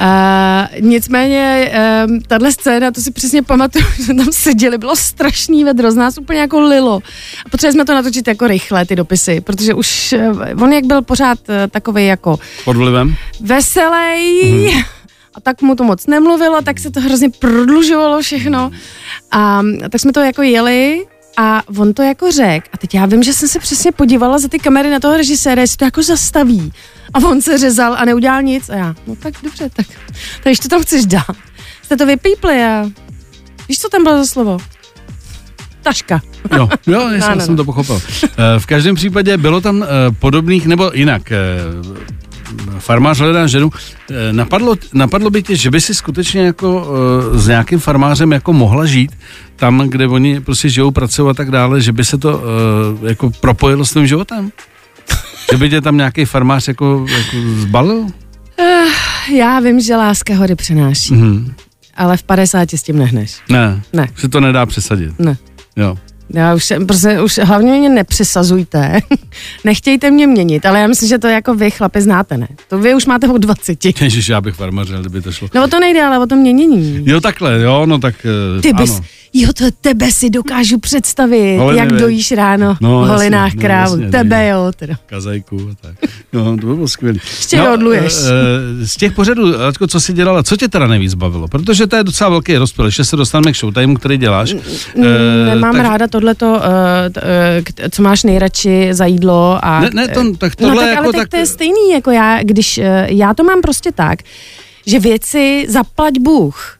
Uh, 0.00 0.80
nicméně 0.80 1.72
um, 2.08 2.20
tahle 2.20 2.52
scéna, 2.52 2.90
to 2.90 3.00
si 3.00 3.10
přesně 3.10 3.42
pamatuju, 3.42 3.84
že 3.96 4.02
jsme 4.02 4.14
tam 4.14 4.32
seděli, 4.32 4.78
bylo 4.78 4.96
strašný 4.96 5.64
vedro, 5.64 5.90
z 5.92 5.94
nás 5.94 6.18
úplně 6.18 6.40
jako 6.40 6.60
lilo. 6.60 7.00
A 7.46 7.48
potřebovali 7.50 7.72
jsme 7.72 7.84
to 7.84 7.94
natočit 7.94 8.28
jako 8.28 8.46
rychle, 8.46 8.86
ty 8.86 8.96
dopisy, 8.96 9.40
protože 9.40 9.74
už 9.74 10.14
uh, 10.56 10.62
on 10.62 10.72
jak 10.72 10.84
byl 10.84 11.02
pořád 11.02 11.38
uh, 11.48 11.54
takový 11.70 12.06
jako 12.06 12.38
Pod 12.64 12.76
vlivem? 12.76 13.14
veselý, 13.40 14.42
Mhm. 14.52 14.82
a 15.34 15.40
tak 15.40 15.62
mu 15.62 15.74
to 15.74 15.84
moc 15.84 16.06
nemluvilo, 16.06 16.62
tak 16.62 16.80
se 16.80 16.90
to 16.90 17.00
hrozně 17.00 17.30
prodlužovalo 17.30 18.20
všechno. 18.22 18.70
A 19.30 19.62
tak 19.90 20.00
jsme 20.00 20.12
to 20.12 20.20
jako 20.20 20.42
jeli 20.42 21.04
a 21.36 21.62
on 21.78 21.94
to 21.94 22.02
jako 22.02 22.32
řekl. 22.32 22.66
A 22.72 22.76
teď 22.78 22.94
já 22.94 23.06
vím, 23.06 23.22
že 23.22 23.32
jsem 23.32 23.48
se 23.48 23.58
přesně 23.58 23.92
podívala 23.92 24.38
za 24.38 24.48
ty 24.48 24.58
kamery 24.58 24.90
na 24.90 25.00
toho 25.00 25.16
režiséra, 25.16 25.60
jestli 25.62 25.76
to 25.76 25.84
jako 25.84 26.02
zastaví. 26.02 26.72
A 27.14 27.18
on 27.18 27.40
se 27.42 27.58
řezal 27.58 27.94
a 27.98 28.04
neudělal 28.04 28.42
nic. 28.42 28.70
A 28.70 28.74
já, 28.74 28.94
no 29.06 29.16
tak 29.16 29.34
dobře, 29.42 29.70
tak, 29.76 29.86
tak 30.44 30.52
to 30.62 30.68
tam 30.68 30.82
chceš 30.82 31.06
dát. 31.06 31.36
Jste 31.82 31.96
to 31.96 32.06
vypípli 32.06 32.64
a 32.64 32.90
víš, 33.68 33.78
co 33.78 33.88
tam 33.88 34.02
bylo 34.04 34.18
za 34.18 34.26
slovo? 34.26 34.58
Taška. 35.82 36.20
Jo, 36.56 36.68
jo, 36.86 37.00
já 37.10 37.18
No, 37.18 37.20
jsem, 37.26 37.38
no, 37.38 37.44
jsem 37.44 37.54
no. 37.54 37.56
to 37.56 37.64
pochopil. 37.64 38.02
Eh, 38.24 38.28
V 38.58 38.66
každém 38.66 38.94
případě 38.94 39.36
bylo 39.36 39.60
tam 39.60 39.82
eh, 39.82 39.86
podobných, 40.18 40.66
nebo 40.66 40.90
jinak, 40.94 41.32
eh, 41.32 41.36
farmář 42.78 43.18
hledá 43.18 43.46
ženu. 43.46 43.70
Eh, 44.10 44.32
Napadlo, 44.32 44.74
napadlo 44.92 45.30
by 45.30 45.42
tě, 45.42 45.56
že 45.56 45.70
by 45.70 45.80
si 45.80 45.94
skutečně 45.94 46.40
jako 46.40 46.86
eh, 47.34 47.38
s 47.38 47.46
nějakým 47.48 47.78
farmářem 47.78 48.32
jako 48.32 48.52
mohla 48.52 48.86
žít 48.86 49.12
tam, 49.56 49.78
kde 49.88 50.06
oni 50.08 50.40
prostě 50.40 50.68
žijou, 50.68 50.90
pracují 50.90 51.30
a 51.30 51.34
tak 51.34 51.50
dále, 51.50 51.80
že 51.80 51.92
by 51.92 52.04
se 52.04 52.18
to 52.18 52.42
eh, 53.04 53.08
jako 53.08 53.30
propojilo 53.30 53.84
s 53.84 53.90
tvým 53.90 54.06
životem? 54.06 54.52
Že 55.50 55.56
by 55.56 55.70
tě 55.70 55.80
tam 55.80 55.96
nějaký 55.96 56.24
farmář 56.24 56.68
jako, 56.68 57.06
jako 57.16 57.36
zbalil? 57.60 58.06
Já 59.34 59.60
vím, 59.60 59.80
že 59.80 59.96
láska 59.96 60.34
hory 60.36 60.54
přenáší, 60.54 61.14
Mhm. 61.14 61.54
ale 61.96 62.16
v 62.16 62.22
50 62.22 62.72
s 62.72 62.82
tím 62.82 62.98
nehneš. 62.98 63.36
Ne, 63.48 63.82
Ne. 63.92 64.08
se 64.16 64.28
to 64.28 64.40
nedá 64.40 64.66
přesadit. 64.66 65.18
Ne. 65.18 65.36
Jo. 65.76 65.98
Já 66.30 66.54
už, 66.54 66.64
jsem- 66.64 66.86
prostě, 66.86 67.20
už 67.20 67.38
hlavně 67.42 67.72
mě 67.72 67.88
nepřesazujte. 67.88 69.00
Nechtějte 69.64 70.10
mě 70.10 70.26
měnit, 70.26 70.66
ale 70.66 70.80
já 70.80 70.86
myslím, 70.86 71.08
že 71.08 71.18
to 71.18 71.26
jako 71.26 71.54
vy 71.54 71.70
chlapi 71.70 72.02
znáte, 72.02 72.36
ne? 72.36 72.48
To 72.68 72.78
vy 72.78 72.94
už 72.94 73.06
máte 73.06 73.28
od 73.28 73.38
20. 73.38 73.84
Ježiš, 74.00 74.28
já 74.28 74.40
bych 74.40 74.54
farmařil, 74.54 75.00
kdyby 75.00 75.20
to 75.20 75.32
šlo. 75.32 75.48
No 75.54 75.64
o 75.64 75.68
to 75.68 75.80
nejde, 75.80 76.02
ale 76.02 76.18
o 76.18 76.26
to 76.26 76.36
měnění. 76.36 77.02
Jo, 77.06 77.20
takhle, 77.20 77.60
jo, 77.62 77.86
no 77.86 77.98
tak 77.98 78.14
eh, 78.58 78.62
Ty 78.62 78.72
bys, 78.72 78.90
ano. 78.90 79.00
jo, 79.32 79.48
to 79.52 79.64
tebe 79.80 80.12
si 80.12 80.30
dokážu 80.30 80.78
představit, 80.78 81.58
Holiny, 81.58 81.78
jak 81.80 81.92
dojíš 81.92 82.32
ráno 82.32 82.76
No, 82.80 82.98
v 82.98 83.00
jasně, 83.02 83.12
holinách 83.16 83.54
no, 83.54 83.60
krávu. 83.60 83.92
jasně, 83.96 84.10
tebe 84.10 84.50
no. 84.52 84.56
jo, 84.58 84.72
teda. 84.76 84.94
Kazajku 85.06 85.68
a 85.72 85.74
tak. 85.80 86.10
No, 86.32 86.44
to 86.56 86.66
by 86.66 86.74
bylo 86.74 86.88
skvělé. 86.88 87.18
Ještě 87.36 87.62
odluješ. 87.62 88.12
z 88.84 88.96
těch 88.96 89.12
pořadů, 89.12 89.62
Ačko, 89.62 89.86
co 89.86 90.00
jsi 90.00 90.12
dělala, 90.12 90.42
co 90.42 90.56
tě 90.56 90.68
teda 90.68 90.86
nejvíc 90.86 91.14
bavilo? 91.14 91.48
Protože 91.48 91.86
to 91.86 91.96
je 91.96 92.04
docela 92.04 92.30
velký 92.30 92.56
rozpěl. 92.56 92.86
Ještě 92.86 93.04
se 93.04 93.16
dostaneme 93.16 93.52
k 93.52 93.56
showtimeu, 93.56 93.94
který 93.96 94.16
děláš. 94.18 94.54
Eh, 94.54 95.44
Nemám 95.54 95.72
tak- 95.72 95.82
ráda 95.82 96.06
tohleto, 96.24 96.60
eh, 97.16 97.62
k- 97.62 97.90
co 97.90 98.02
máš 98.02 98.22
nejradši 98.24 98.88
za 98.94 99.04
jídlo. 99.06 99.58
A, 99.62 99.80
Ne, 99.80 99.90
ne, 99.94 100.08
to- 100.08 100.36
tak 100.36 100.60
no, 100.60 100.68
tohle 100.68 100.82
tak, 100.84 100.90
jako 100.90 101.02
ale 101.04 101.12
tak- 101.12 101.20
tak 101.22 101.28
to 101.30 101.36
je 101.36 101.46
stejný, 101.46 101.90
jako 101.92 102.10
já, 102.10 102.42
když 102.42 102.78
eh, 102.78 103.06
já 103.10 103.34
to 103.34 103.44
mám 103.44 103.60
prostě 103.62 103.92
tak, 103.92 104.18
že 104.86 104.98
věci 105.00 105.66
zaplať 105.68 106.14
Bůh. 106.20 106.78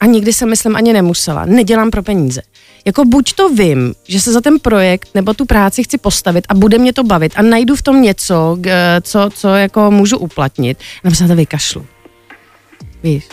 A 0.00 0.06
nikdy 0.06 0.32
jsem, 0.32 0.50
myslím, 0.50 0.76
ani 0.76 0.92
nemusela. 0.92 1.44
Nedělám 1.44 1.90
pro 1.90 2.02
peníze. 2.02 2.42
Jako 2.84 3.04
buď 3.04 3.32
to 3.32 3.48
vím, 3.48 3.94
že 4.08 4.20
se 4.20 4.32
za 4.32 4.40
ten 4.40 4.58
projekt 4.58 5.08
nebo 5.14 5.34
tu 5.34 5.44
práci 5.44 5.84
chci 5.84 5.98
postavit 5.98 6.44
a 6.48 6.54
bude 6.54 6.78
mě 6.78 6.92
to 6.92 7.04
bavit 7.04 7.32
a 7.36 7.42
najdu 7.42 7.76
v 7.76 7.82
tom 7.82 8.02
něco, 8.02 8.58
co, 9.02 9.30
co 9.34 9.48
jako 9.48 9.90
můžu 9.90 10.18
uplatnit, 10.18 10.78
nebo 11.04 11.16
se 11.16 11.22
na 11.24 11.28
to 11.28 11.36
vykašlu. 11.36 11.86
Víš, 13.02 13.24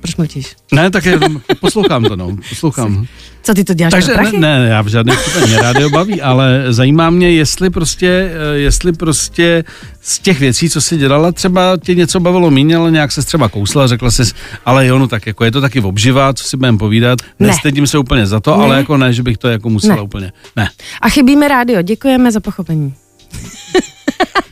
proč 0.00 0.16
mluvíš? 0.16 0.56
Ne, 0.72 0.90
tak 0.90 1.04
je, 1.06 1.18
poslouchám 1.60 2.04
to, 2.04 2.16
no, 2.16 2.36
poslouchám. 2.48 3.06
Co 3.42 3.54
ty 3.54 3.64
to 3.64 3.74
děláš 3.74 3.90
Takže 3.92 4.12
ne, 4.38 4.58
ne, 4.58 4.66
já 4.68 4.82
v 4.82 4.86
žádném 4.86 5.16
případě 5.16 5.46
mě 5.46 5.56
rádio 5.56 5.90
baví, 5.90 6.22
ale 6.22 6.64
zajímá 6.68 7.10
mě, 7.10 7.30
jestli 7.32 7.70
prostě, 7.70 8.30
eh, 8.54 8.58
jestli 8.58 8.92
prostě 8.92 9.64
z 10.00 10.18
těch 10.18 10.40
věcí, 10.40 10.70
co 10.70 10.80
jsi 10.80 10.96
dělala, 10.96 11.32
třeba 11.32 11.76
tě 11.76 11.94
něco 11.94 12.20
bavilo 12.20 12.50
méně, 12.50 12.76
ale 12.76 12.90
nějak 12.90 13.12
se 13.12 13.22
třeba 13.22 13.48
kousla, 13.48 13.86
řekla 13.86 14.10
jsi, 14.10 14.22
ale 14.64 14.86
jo, 14.86 14.98
no 14.98 15.08
tak 15.08 15.26
jako 15.26 15.44
je 15.44 15.50
to 15.50 15.60
taky 15.60 15.80
obživa, 15.80 16.32
co 16.34 16.44
si 16.44 16.56
budeme 16.56 16.78
povídat, 16.78 17.18
Ne. 17.38 17.46
nestydím 17.46 17.86
se 17.86 17.98
úplně 17.98 18.26
za 18.26 18.40
to, 18.40 18.56
Ne. 18.56 18.64
ale 18.64 18.76
jako 18.76 18.96
ne, 18.96 19.12
že 19.12 19.22
bych 19.22 19.38
to 19.38 19.48
jako 19.48 19.70
musela 19.70 19.96
Ne. 19.96 20.02
úplně, 20.02 20.32
ne. 20.56 20.70
A 21.00 21.08
chybíme 21.08 21.48
rádio, 21.48 21.82
děkujeme 21.82 22.32
za 22.32 22.40
pochopení. 22.40 22.94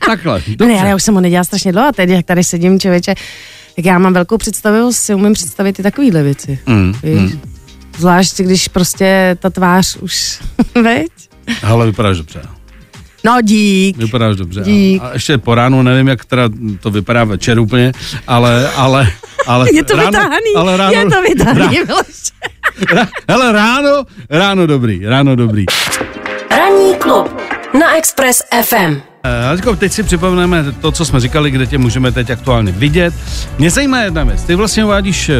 Takhle, 0.05 0.41
Ne, 0.47 0.55
dobře. 0.55 0.79
ale 0.79 0.89
já 0.89 0.95
už 0.95 1.03
jsem 1.03 1.15
ho 1.15 1.21
nedělala 1.21 1.43
strašně 1.43 1.71
dlouho 1.71 1.87
a 1.87 1.91
teď, 1.91 2.09
jak 2.09 2.25
tady 2.25 2.43
sedím, 2.43 2.79
člověče, 2.79 3.15
tak 3.79 3.85
já 3.85 3.99
mám 3.99 4.13
velkou 4.13 4.37
představivost, 4.37 4.99
si 4.99 5.13
umím 5.13 5.33
představit 5.33 5.79
i 5.79 5.83
takovýhle 5.83 6.23
věci. 6.23 6.59
Mm, 6.65 6.93
Víš? 7.03 7.33
mm. 7.33 7.41
Zvlášť, 7.97 8.39
když 8.41 8.67
prostě 8.67 9.37
ta 9.39 9.49
tvář 9.49 9.95
už, 9.95 10.39
veď? 10.83 11.11
Ale 11.63 11.85
vypadáš 11.85 12.17
dobře. 12.17 12.41
No 13.23 13.41
dík. 13.41 13.97
Vypadáš 13.97 14.35
dobře. 14.35 14.61
Dík. 14.61 15.01
A, 15.03 15.13
ještě 15.13 15.37
po 15.37 15.55
ránu, 15.55 15.81
nevím, 15.81 16.07
jak 16.07 16.25
teda 16.25 16.49
to 16.79 16.91
vypadá 16.91 17.23
večer 17.23 17.59
úplně, 17.59 17.91
ale, 18.27 18.69
ale, 18.69 19.07
ale 19.47 19.67
Je 19.73 19.83
to 19.83 19.95
ráno, 19.95 20.07
vytáhaný, 20.07 20.53
ale 20.55 20.77
ráno, 20.77 20.93
je 20.93 21.05
to 21.05 21.21
vytáhaný, 21.21 21.59
Rá, 21.59 21.69
Miloš. 21.69 22.31
hele, 23.29 23.51
ráno, 23.51 24.03
ráno 24.29 24.67
dobrý, 24.67 25.05
ráno 25.05 25.35
dobrý. 25.35 25.65
Ranní 26.51 26.95
klub 26.95 27.41
na 27.79 27.97
Express 27.97 28.43
FM. 28.63 29.08
Eh, 29.23 29.49
Ačko, 29.49 29.75
teď 29.75 29.91
si 29.91 30.03
připomeneme 30.03 30.65
to, 30.81 30.91
co 30.91 31.05
jsme 31.05 31.19
říkali, 31.19 31.51
kde 31.51 31.65
tě 31.67 31.77
můžeme 31.77 32.11
teď 32.11 32.29
aktuálně 32.29 32.71
vidět. 32.71 33.13
Mě 33.57 33.69
zajímá 33.69 33.99
jedna 34.01 34.23
věc. 34.23 34.43
Ty 34.43 34.55
vlastně 34.55 34.85
uvádíš 34.85 35.29
eh, 35.29 35.35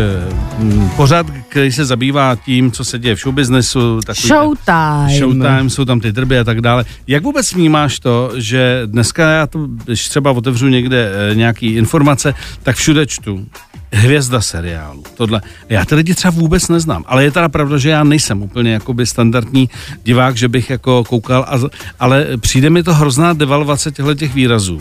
m, 0.60 0.90
pořad, 0.96 1.26
který 1.50 1.72
se 1.72 1.86
zabývá 1.86 2.36
tím, 2.36 2.72
co 2.72 2.84
se 2.84 3.00
děje 3.00 3.16
v 3.16 3.20
showbiznesu. 3.20 4.00
Showtime. 4.14 5.18
Showtime, 5.18 5.70
jsou 5.70 5.86
tam 5.86 6.00
ty 6.00 6.12
drby 6.12 6.40
a 6.40 6.44
tak 6.44 6.62
dále. 6.62 6.86
Jak 7.08 7.24
vůbec 7.24 7.54
vnímáš 7.54 8.00
to, 8.00 8.32
že 8.36 8.82
dneska 8.86 9.30
já 9.30 9.48
to, 9.48 9.68
když 9.86 10.10
třeba 10.10 10.32
otevřu 10.32 10.68
někde 10.68 11.12
e, 11.32 11.36
nějaký 11.36 11.68
informace, 11.68 12.34
tak 12.64 12.76
všude 12.76 13.06
čtu 13.06 13.46
hvězda 13.92 14.42
seriálu. 14.42 15.04
Tohle. 15.16 15.42
Já 15.70 15.86
ty 15.86 15.96
lidi 15.96 16.14
třeba 16.16 16.32
vůbec 16.32 16.68
neznám, 16.68 17.04
ale 17.08 17.24
je 17.24 17.32
teda 17.32 17.50
pravda, 17.50 17.78
že 17.78 17.90
já 17.90 18.04
nejsem 18.04 18.42
úplně 18.42 18.74
jakoby 18.74 19.06
standardní 19.06 19.70
divák, 20.04 20.38
že 20.38 20.48
bych 20.48 20.70
jako 20.70 21.04
koukal, 21.04 21.46
a, 21.48 21.60
ale 22.00 22.26
přijde 22.40 22.70
mi 22.70 22.84
to 22.84 22.94
hrozná 22.94 23.34
devalvace 23.34 23.92
těchto 23.92 24.16
těch 24.16 24.34
výrazů, 24.34 24.78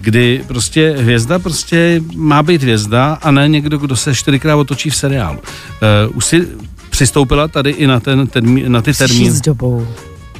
kdy 0.00 0.44
prostě 0.46 0.94
hvězda 0.98 1.38
prostě 1.38 2.00
má 2.14 2.42
být 2.42 2.62
hvězda 2.62 3.18
a 3.22 3.30
ne 3.30 3.48
někdo, 3.48 3.78
kdo 3.78 3.96
se 3.96 4.14
čtyřikrát 4.14 4.56
otočí 4.56 4.90
v 4.90 4.96
seriálu. 4.96 5.38
Uh, 5.38 6.16
už 6.16 6.24
si 6.24 6.48
přistoupila 6.90 7.48
tady 7.48 7.70
i 7.70 7.86
na, 7.86 8.00
ten, 8.00 8.26
termí, 8.26 8.64
na 8.68 8.82
ty 8.82 8.94
termíny. 8.94 9.30
s 9.30 9.40
dobou. 9.40 9.86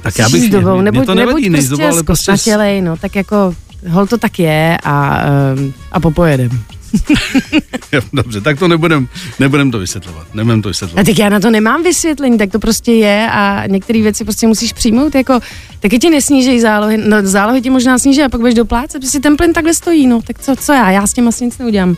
Tak 0.03 0.19
já 0.19 0.29
bych, 0.29 0.43
s 0.43 0.49
dobou, 0.49 0.75
mě 0.75 0.83
nebuď, 0.83 1.07
to 1.07 1.15
nevadí, 1.15 1.51
nebuď 1.51 1.69
prostě 1.69 1.89
ale 1.89 2.03
prostě 2.03 2.37
s- 2.37 2.59
no, 2.81 2.97
tak 2.97 3.17
jako, 3.17 3.55
hol 3.89 4.07
to 4.07 4.19
tak 4.19 4.39
je 4.39 4.79
a, 4.85 5.21
um, 5.59 5.75
a 5.93 6.01
popojedem. 6.01 6.51
Dobře, 8.13 8.41
tak 8.41 8.59
to 8.59 8.69
nebudem, 8.69 9.09
nebudem 9.41 9.71
to 9.71 9.79
vysvětlovat. 9.79 10.27
Nebudem 10.35 10.63
to 10.63 10.69
A 10.69 10.71
vysvětlovat. 10.71 11.07
tak 11.07 11.19
já 11.19 11.29
na 11.29 11.41
to 11.41 11.51
nemám 11.51 11.83
vysvětlení, 11.83 12.39
tak 12.39 12.51
to 12.53 12.59
prostě 12.59 12.93
je 12.93 13.29
a 13.31 13.63
některé 13.67 14.03
věci 14.03 14.25
prostě 14.25 14.47
musíš 14.47 14.73
přijmout, 14.73 15.15
jako 15.15 15.41
taky 15.81 15.99
ti 15.99 16.11
nesnížej 16.11 16.61
zálohy, 16.61 16.97
no 16.97 17.17
zálohy 17.23 17.61
ti 17.61 17.71
možná 17.71 17.99
sníží 17.99 18.23
a 18.23 18.29
pak 18.29 18.41
budeš 18.41 18.55
doplácet, 18.55 19.01
prostě 19.01 19.21
ten 19.21 19.37
plyn 19.37 19.53
takhle 19.53 19.75
stojí, 19.75 20.07
no, 20.07 20.23
tak 20.23 20.39
co, 20.39 20.57
co 20.57 20.73
já, 20.73 20.91
já 20.91 21.07
s 21.07 21.13
tím 21.13 21.29
asi 21.29 21.45
nic 21.45 21.59
neudělám. 21.59 21.97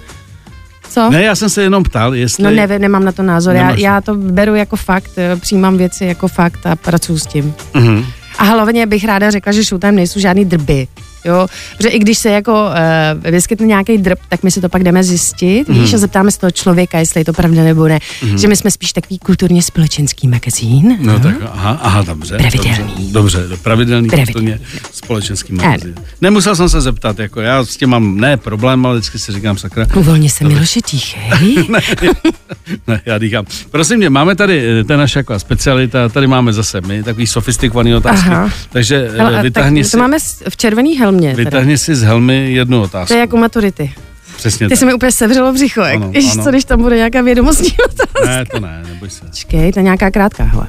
Co? 0.91 1.11
Ne, 1.11 1.23
já 1.23 1.35
jsem 1.35 1.49
se 1.51 1.63
jenom 1.63 1.83
ptal, 1.83 2.15
jestli... 2.15 2.45
No 2.45 2.51
ne, 2.51 2.79
nemám 2.79 3.05
na 3.05 3.13
to 3.13 3.23
názor, 3.23 3.55
já, 3.57 3.63
Nemáš. 3.65 3.81
já 3.81 4.01
to 4.01 4.15
beru 4.15 4.55
jako 4.55 4.77
fakt, 4.77 5.11
eh, 5.17 5.37
přijímám 5.37 5.77
věci 5.77 6.05
jako 6.05 6.29
fakt 6.29 6.67
a 6.67 6.77
pracuji 6.77 7.19
s 7.19 7.27
tím. 7.27 7.55
Mhm. 7.75 8.05
A 8.39 8.45
hlavně 8.45 8.87
bych 8.87 9.05
ráda 9.05 9.31
řekla, 9.31 9.53
že 9.53 9.65
Showtime 9.65 9.93
nejsou 9.93 10.21
žádný 10.21 10.45
drby. 10.45 10.89
Jo, 11.25 11.47
protože 11.77 11.89
i 11.89 11.99
když 11.99 12.19
se 12.19 12.31
jako 12.31 12.53
uh, 12.53 13.31
vyskytne 13.31 13.67
nějaký 13.67 13.99
drb, 13.99 14.19
tak 14.29 14.43
my 14.43 14.51
si 14.51 14.61
to 14.61 14.69
pak 14.69 14.83
jdeme 14.83 15.05
zjistit, 15.05 15.69
mm. 15.69 15.81
víš, 15.81 15.95
a 15.95 15.99
zeptáme 15.99 16.31
se 16.31 16.39
toho 16.39 16.51
člověka, 16.51 16.99
jestli 16.99 17.21
je 17.21 17.25
to 17.25 17.33
pravda 17.33 17.65
nebo 17.65 17.89
ne. 17.89 17.99
Mm. 18.23 18.39
Že 18.39 18.49
my 18.49 18.57
jsme 18.57 18.71
spíš 18.71 18.93
takový 18.93 19.19
kulturně 19.19 19.63
společenský 19.63 20.29
magazín. 20.29 20.99
No 21.01 21.21
tak, 21.21 21.35
aha, 21.53 21.79
aha, 21.83 22.03
dobře. 22.03 22.37
Pravidelný. 22.37 23.13
Dobře, 23.13 23.39
dobře 23.39 23.57
pravidelný, 23.63 24.09
Pravidelný. 24.09 24.33
kulturně 24.33 24.61
společenský 24.93 25.53
magazín. 25.53 25.95
Nemusel 26.21 26.57
jsem 26.57 26.69
se 26.69 26.81
zeptat, 26.81 27.19
jako 27.19 27.41
já 27.41 27.65
s 27.65 27.77
tím 27.77 27.89
mám 27.89 28.17
ne 28.17 28.37
problém, 28.37 28.87
ale 28.87 28.95
vždycky 28.95 29.19
si 29.19 29.33
říkám 29.33 29.59
sakra. 29.59 29.87
Uvolni 29.97 30.31
se, 30.31 30.45
Miloše, 30.45 30.81
tichej. 30.81 31.69
Ne, 32.87 33.01
já 33.07 33.19
dýchám. 33.19 33.45
Prosím 33.71 34.01
tě, 34.01 34.11
máme 34.11 34.37
tady, 34.37 34.81
eh, 34.81 34.85
to 34.85 34.93
je 34.93 34.97
naše 34.97 35.19
jako 35.19 35.39
specialita, 35.39 36.09
tady 36.09 36.27
máme 36.27 36.53
zase 36.53 36.81
my, 36.81 37.03
takový 37.03 37.27
sofistikovaný 37.27 37.95
otázky. 37.95 38.29
Aha. 38.29 38.51
Takže 38.71 39.11
Hele, 39.17 39.39
eh, 39.39 39.43
vytáhni 39.43 39.81
tak 39.81 39.87
si, 39.87 39.93
to 39.93 39.99
máme 39.99 40.17
v 40.49 40.57
červený 40.57 40.99
helmě. 41.09 41.35
Vytáhni 41.35 41.79
si 41.79 41.95
z 41.97 42.03
helmy 42.03 42.53
jednu 42.53 42.83
otázku. 42.83 43.09
To 43.09 43.15
je 43.15 43.21
jako 43.21 43.37
maturity. 43.37 43.93
Přesně 44.37 44.67
Ty 44.67 44.71
tak. 44.71 44.79
se 44.79 44.87
mi 44.87 44.95
úplně 44.95 45.13
sevřelo 45.13 45.53
břicho, 45.53 45.81
jak, 45.81 45.97
Ano, 45.97 46.11
Ježiš, 46.15 46.33
ano. 46.33 46.45
co 46.45 46.51
když 46.51 46.65
tam 46.65 46.83
bude 46.83 46.97
nějaká 46.97 47.23
vědomostní 47.23 47.71
otázka. 47.85 48.31
Ne, 48.31 48.45
to 48.45 48.61
ne, 48.61 48.83
neboj 48.89 49.11
se. 49.11 49.25
Počkej, 49.27 49.73
to 49.73 49.79
je 49.79 49.83
nějaká 49.83 50.11
krátká, 50.11 50.45
hele. 50.45 50.67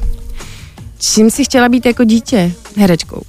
Čím 1.00 1.32
jsi 1.32 1.44
chtěla 1.46 1.70
být 1.70 1.86
jako 1.86 2.04
dítě? 2.04 2.52
Herečkou. 2.78 3.22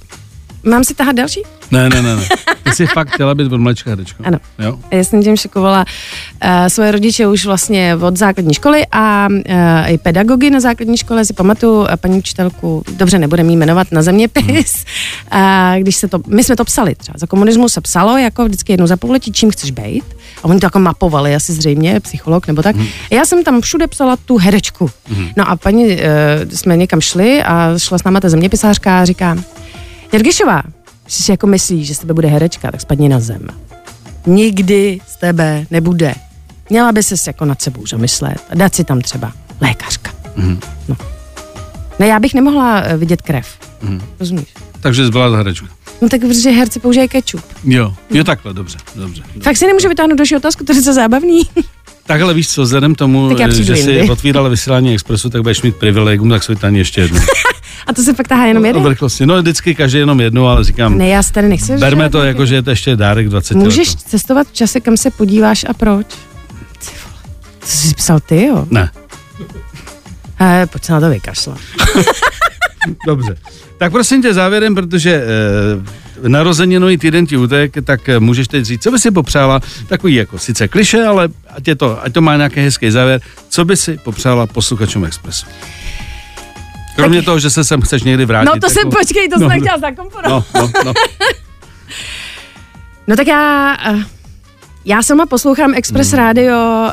Mám 0.63 0.83
si 0.83 0.93
tahat 0.93 1.15
další? 1.15 1.41
Ne, 1.71 1.89
ne, 1.89 2.01
ne, 2.01 2.15
ne. 2.15 2.27
Ty 2.63 2.71
jsi 2.75 2.87
fakt 2.87 3.13
chtěla 3.13 3.35
být 3.35 3.51
od 3.51 3.57
mlečka 3.57 3.89
herečkou. 3.89 4.23
Ano. 4.23 4.37
Jo? 4.59 4.79
Já 4.91 5.03
jsem 5.03 5.23
tím 5.23 5.37
šokovala 5.37 5.85
uh, 6.43 6.49
svoje 6.67 6.91
rodiče 6.91 7.27
už 7.27 7.45
vlastně 7.45 7.95
od 7.95 8.17
základní 8.17 8.53
školy 8.53 8.85
a 8.91 9.27
uh, 9.29 9.91
i 9.91 9.97
pedagogy 9.97 10.49
na 10.49 10.59
základní 10.59 10.97
škole 10.97 11.25
si 11.25 11.33
pamatuju 11.33 11.79
uh, 11.79 11.87
paní 11.95 12.17
učitelku, 12.17 12.83
dobře, 12.97 13.19
nebudeme 13.19 13.49
jí 13.49 13.57
jmenovat 13.57 13.91
na 13.91 14.01
zeměpis, 14.01 14.85
uh, 15.33 15.39
když 15.79 15.95
se 15.95 16.07
to, 16.07 16.19
my 16.27 16.43
jsme 16.43 16.55
to 16.55 16.65
psali 16.65 16.95
třeba, 16.95 17.17
za 17.17 17.27
komunismu 17.27 17.69
se 17.69 17.81
psalo 17.81 18.17
jako 18.17 18.45
vždycky 18.45 18.73
jednou 18.73 18.87
za 18.87 18.97
pololetí, 18.97 19.31
čím 19.31 19.51
chceš 19.51 19.71
být 19.71 20.03
a 20.43 20.45
oni 20.45 20.59
to 20.59 20.65
jako 20.65 20.79
mapovali 20.79 21.35
asi 21.35 21.53
zřejmě, 21.53 21.99
psycholog 21.99 22.47
nebo 22.47 22.61
tak. 22.61 22.75
A 23.11 23.15
já 23.15 23.25
jsem 23.25 23.43
tam 23.43 23.61
všude 23.61 23.87
psala 23.87 24.17
tu 24.17 24.37
herečku. 24.37 24.89
No 25.37 25.49
a 25.49 25.55
paní, 25.55 25.85
uh, 25.85 25.99
jsme 26.53 26.77
někam 26.77 27.01
šli 27.01 27.43
a 27.43 27.73
šla 27.77 27.97
s 27.97 28.03
náma 28.03 28.19
ta 28.19 28.29
zeměpisářka 28.29 28.99
a 28.99 29.05
říká, 29.05 29.37
Jirgišová, 30.13 30.61
když 31.11 31.25
si 31.25 31.31
jako 31.31 31.47
myslíš, 31.47 31.87
že 31.87 31.95
z 31.95 31.99
tebe 31.99 32.13
bude 32.13 32.27
herečka, 32.27 32.71
tak 32.71 32.81
spadni 32.81 33.09
na 33.09 33.19
zem. 33.19 33.47
Nikdy 34.25 34.99
z 35.07 35.15
tebe 35.15 35.65
nebude. 35.71 36.15
Měla 36.69 36.91
by 36.91 37.03
ses 37.03 37.27
jako 37.27 37.45
nad 37.45 37.61
sebou 37.61 37.87
zamyslet 37.87 38.37
a 38.49 38.55
dát 38.55 38.75
si 38.75 38.83
tam 38.83 39.01
třeba 39.01 39.33
lékařka. 39.61 40.11
Mhm. 40.35 40.59
No. 40.87 40.95
Ne, 41.99 42.07
já 42.07 42.19
bych 42.19 42.33
nemohla 42.33 42.81
eh, 42.81 42.97
vidět 42.97 43.21
krev. 43.21 43.47
Mhm. 43.81 44.01
Rozumíš? 44.19 44.53
Takže 44.81 45.05
jsi 45.05 45.11
byla 45.11 45.29
za 45.29 45.37
herečku. 45.37 45.67
No 46.01 46.09
tak 46.09 46.21
protože 46.21 46.49
herci 46.49 46.79
používají 46.79 47.09
kečup. 47.09 47.41
Jo, 47.63 47.93
jo 48.09 48.23
takhle, 48.23 48.53
dobře, 48.53 48.77
dobře. 48.95 49.23
Fakt 49.41 49.57
si 49.57 49.67
nemůžu 49.67 49.89
vytáhnout 49.89 50.17
další 50.17 50.35
otázku, 50.35 50.63
to 50.63 50.73
je 50.73 50.81
zábavný. 50.81 51.41
Takhle 52.05 52.33
víš 52.33 52.49
co, 52.49 52.61
vzhledem 52.61 52.95
tomu, 52.95 53.35
přijdu 53.49 53.63
že 53.63 53.75
jsi 53.75 53.91
jindy. 53.91 54.09
otvírala 54.09 54.49
vysílání 54.49 54.93
Expressu, 54.93 55.29
tak 55.29 55.41
budeš 55.41 55.61
mít 55.61 55.75
privilegium, 55.75 56.29
tak 56.29 56.43
si 56.43 56.51
vytáhni 56.51 56.77
ještě 56.77 57.01
jednu. 57.01 57.19
A 57.87 57.93
to 57.93 58.01
se 58.03 58.13
fakt 58.13 58.27
tahá 58.27 58.45
jenom 58.45 58.65
jeden? 58.65 58.83
velikosti. 58.83 59.25
No 59.25 59.41
vždycky 59.41 59.75
každý 59.75 59.97
jenom 59.99 60.21
jednu, 60.21 60.47
ale 60.47 60.63
říkám, 60.63 60.97
Ne, 60.97 61.07
já 61.07 61.23
si 61.23 61.33
tady 61.33 61.49
nechci. 61.49 61.77
berme 61.77 62.09
to 62.09 62.23
jako, 62.23 62.45
že 62.45 62.55
je 62.55 62.61
to 62.61 62.69
ještě 62.69 62.95
dárek 62.95 63.29
20 63.29 63.55
Můžeš 63.57 63.87
let. 63.89 63.99
cestovat 64.07 64.47
v 64.47 64.53
čase, 64.53 64.79
kam 64.79 64.97
se 64.97 65.11
podíváš 65.11 65.65
a 65.69 65.73
proč? 65.73 66.05
Ty 66.79 66.91
vole, 67.05 67.15
To 67.59 67.65
jsi 67.67 67.93
psal 67.93 68.19
ty, 68.19 68.45
jo? 68.45 68.65
Ne. 68.69 68.89
He, 70.35 70.65
pojď 70.71 70.83
se 70.83 70.93
na 70.93 70.99
to 70.99 71.09
vykašlat. 71.09 71.57
Dobře. 73.07 73.35
Tak 73.77 73.91
prosím 73.91 74.21
tě 74.21 74.33
závěrem, 74.33 74.75
protože 74.75 75.11
e, 75.11 75.23
narozeninový 76.27 76.97
týden 76.97 77.25
ti 77.25 77.37
utek, 77.37 77.73
tak 77.83 78.09
eh, 78.09 78.19
můžeš 78.19 78.47
teď 78.47 78.65
říct, 78.65 78.83
co 78.83 78.91
by 78.91 78.99
si 78.99 79.11
popřála, 79.11 79.59
takový 79.87 80.15
jako 80.15 80.39
sice 80.39 80.67
kliše, 80.67 81.03
ale 81.03 81.29
ať, 81.49 81.67
je 81.67 81.75
to, 81.75 82.03
ať 82.03 82.13
to 82.13 82.21
má 82.21 82.37
nějaký 82.37 82.59
hezký 82.59 82.91
závěr, 82.91 83.21
co 83.49 83.65
by 83.65 83.77
si 83.77 83.97
popřála 83.97 84.47
posluchačům 84.47 85.05
Expressu? 85.05 85.45
Kromě 86.95 87.17
Tak- 87.19 87.25
toho, 87.25 87.39
že 87.39 87.49
se 87.49 87.63
sem 87.63 87.81
chceš 87.81 88.03
někdy 88.03 88.25
vrátit. 88.25 88.45
No 88.53 88.59
to 88.61 88.69
se 88.69 88.79
jako- 88.79 88.91
počkej, 88.91 89.29
to 89.29 89.39
no, 89.39 89.49
jsem 89.49 89.59
chtěla 89.59 89.77
zakomponovat. 89.77 90.45
No, 90.55 90.61
no, 90.61 90.71
no. 90.85 90.93
No 93.07 93.15
tak 93.15 93.27
já, 93.27 93.77
eh, 93.85 94.03
já 94.85 95.03
sama 95.03 95.25
poslouchám 95.25 95.73
Express 95.75 96.13
Radio 96.13 96.57
uh, 96.57 96.91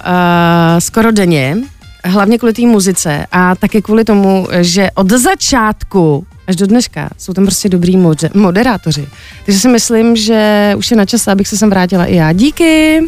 skoro 0.78 1.12
denně, 1.12 1.56
hlavně 2.04 2.38
kvůli 2.38 2.52
té 2.52 2.62
muzice 2.62 3.26
a 3.32 3.54
také 3.54 3.82
kvůli 3.82 4.04
tomu, 4.04 4.48
že 4.60 4.90
od 4.94 5.10
začátku 5.10 6.26
až 6.48 6.56
do 6.56 6.66
dneška 6.66 7.08
jsou 7.18 7.32
tam 7.32 7.44
prostě 7.44 7.68
dobrý 7.68 7.96
moder- 7.96 8.30
moderátoři. 8.34 9.08
Takže 9.44 9.60
si 9.60 9.68
myslím, 9.68 10.16
že 10.16 10.72
už 10.76 10.90
je 10.90 10.96
na 10.96 11.04
čase, 11.06 11.32
abych 11.32 11.48
se 11.48 11.56
sem 11.56 11.70
vrátila 11.70 12.04
i 12.04 12.16
já. 12.16 12.32
Díky. 12.32 13.00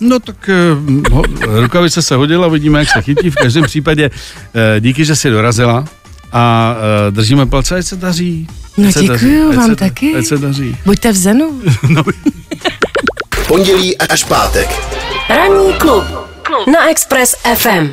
No 0.00 0.20
tak 0.20 0.48
eh, 0.48 1.10
ho, 1.10 1.22
rukavice 1.60 2.02
se 2.02 2.14
hodila, 2.14 2.46
uvidíme, 2.46 2.78
jak 2.78 2.88
se 2.88 3.02
chytí. 3.02 3.30
V 3.30 3.34
každém 3.34 3.64
případě 3.64 4.10
eh, 4.54 4.80
díky, 4.80 5.04
že 5.04 5.16
jsi 5.16 5.30
dorazila 5.30 5.84
a 6.32 6.74
eh, 7.08 7.10
držíme 7.10 7.46
palce, 7.46 7.76
ať 7.76 7.86
se 7.86 7.96
daří. 7.96 8.46
No 8.76 8.88
Ať 8.88 8.94
se 8.94 9.00
děkuju 9.00 9.18
daří, 9.18 9.50
ať 9.50 9.56
vám 9.56 9.70
se, 9.70 9.76
taky. 9.76 10.16
Ať 10.16 10.26
se 10.26 10.38
daří. 10.38 10.76
Buďte 10.84 11.12
v 11.12 11.16
zenu. 11.16 11.60
Pondělí 13.48 13.98
až 13.98 14.24
pátek. 14.24 14.68
Ranní 15.30 15.72
klub 15.72 16.04
na 16.72 16.90
Express 16.90 17.34
FM. 17.54 17.92